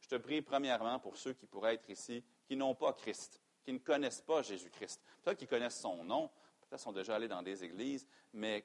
[0.00, 3.72] Je te prie premièrement pour ceux qui pourraient être ici, qui n'ont pas Christ, qui
[3.72, 5.02] ne connaissent pas Jésus-Christ.
[5.22, 8.64] Peut-être qu'ils connaissent son nom, peut-être sont déjà allés dans des églises, mais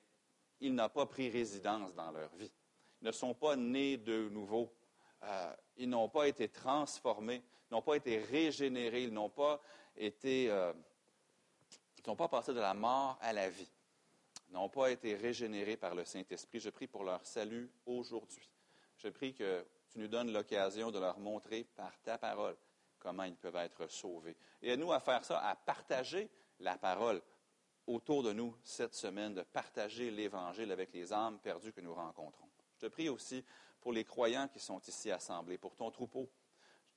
[0.60, 2.52] il n'a pas pris résidence dans leur vie.
[3.02, 4.74] Ils ne sont pas nés de nouveau.
[5.24, 7.44] Euh, ils n'ont pas été transformés,
[7.74, 9.60] n'ont pas été régénérés, ils n'ont pas
[9.98, 10.74] été, euh,
[11.98, 13.70] ils n'ont pas passé de la mort à la vie,
[14.50, 16.60] ils n'ont pas été régénérés par le Saint-Esprit.
[16.60, 18.50] Je prie pour leur salut aujourd'hui.
[18.98, 22.56] Je prie que tu nous donnes l'occasion de leur montrer par ta parole
[23.00, 24.36] comment ils peuvent être sauvés.
[24.62, 27.22] Et à nous à faire ça, à partager la parole
[27.88, 32.48] autour de nous cette semaine, de partager l'Évangile avec les âmes perdues que nous rencontrons.
[32.84, 33.46] Te prie aussi
[33.80, 36.30] pour les croyants qui sont ici assemblés, pour ton troupeau.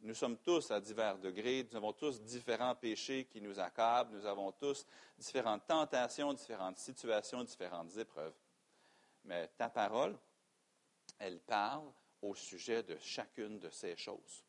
[0.01, 4.27] Nous sommes tous à divers degrés, nous avons tous différents péchés qui nous accablent, nous
[4.27, 4.85] avons tous
[5.17, 8.35] différentes tentations, différentes situations, différentes épreuves.
[9.27, 10.19] Mais ta parole,
[11.21, 11.89] elle parle
[12.21, 14.45] au sujet de chacune de ces choses.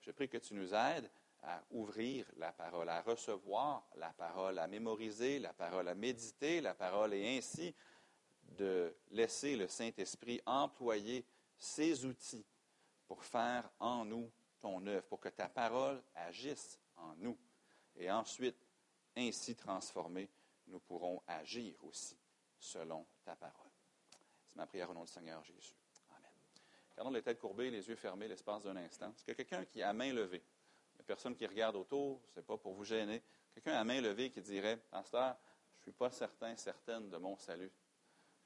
[0.00, 1.08] Je prie que tu nous aides
[1.44, 6.74] à ouvrir la parole, à recevoir la parole, à mémoriser la parole, à méditer la
[6.74, 7.72] parole et ainsi
[8.56, 11.24] de laisser le Saint-Esprit employer
[11.58, 12.46] ses outils
[13.06, 14.30] pour faire en nous
[14.60, 17.36] ton œuvre, pour que ta parole agisse en nous.
[17.96, 18.66] Et ensuite,
[19.16, 20.28] ainsi transformés,
[20.66, 22.16] nous pourrons agir aussi
[22.58, 23.70] selon ta parole.
[24.46, 25.74] C'est ma prière au nom du Seigneur Jésus.
[26.10, 26.30] Amen.
[26.96, 29.10] Gardons les têtes courbées, les yeux fermés l'espace d'un instant.
[29.10, 30.42] Est-ce que quelqu'un qui a main levée,
[30.98, 33.22] il personne qui regarde autour, ce n'est pas pour vous gêner,
[33.54, 35.36] quelqu'un à main levée qui dirait, Pasteur,
[35.76, 37.70] je ne suis pas certain, certaine de mon salut.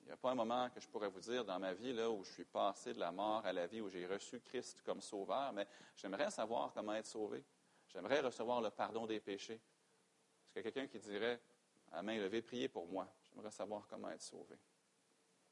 [0.00, 2.10] Il n'y a pas un moment que je pourrais vous dire dans ma vie là,
[2.10, 5.00] où je suis passé de la mort à la vie, où j'ai reçu Christ comme
[5.00, 7.44] sauveur, mais j'aimerais savoir comment être sauvé.
[7.88, 9.54] J'aimerais recevoir le pardon des péchés.
[9.54, 11.40] Est-ce qu'il y a quelqu'un qui dirait,
[11.92, 13.08] à main levée, priez pour moi?
[13.28, 14.56] J'aimerais savoir comment être sauvé.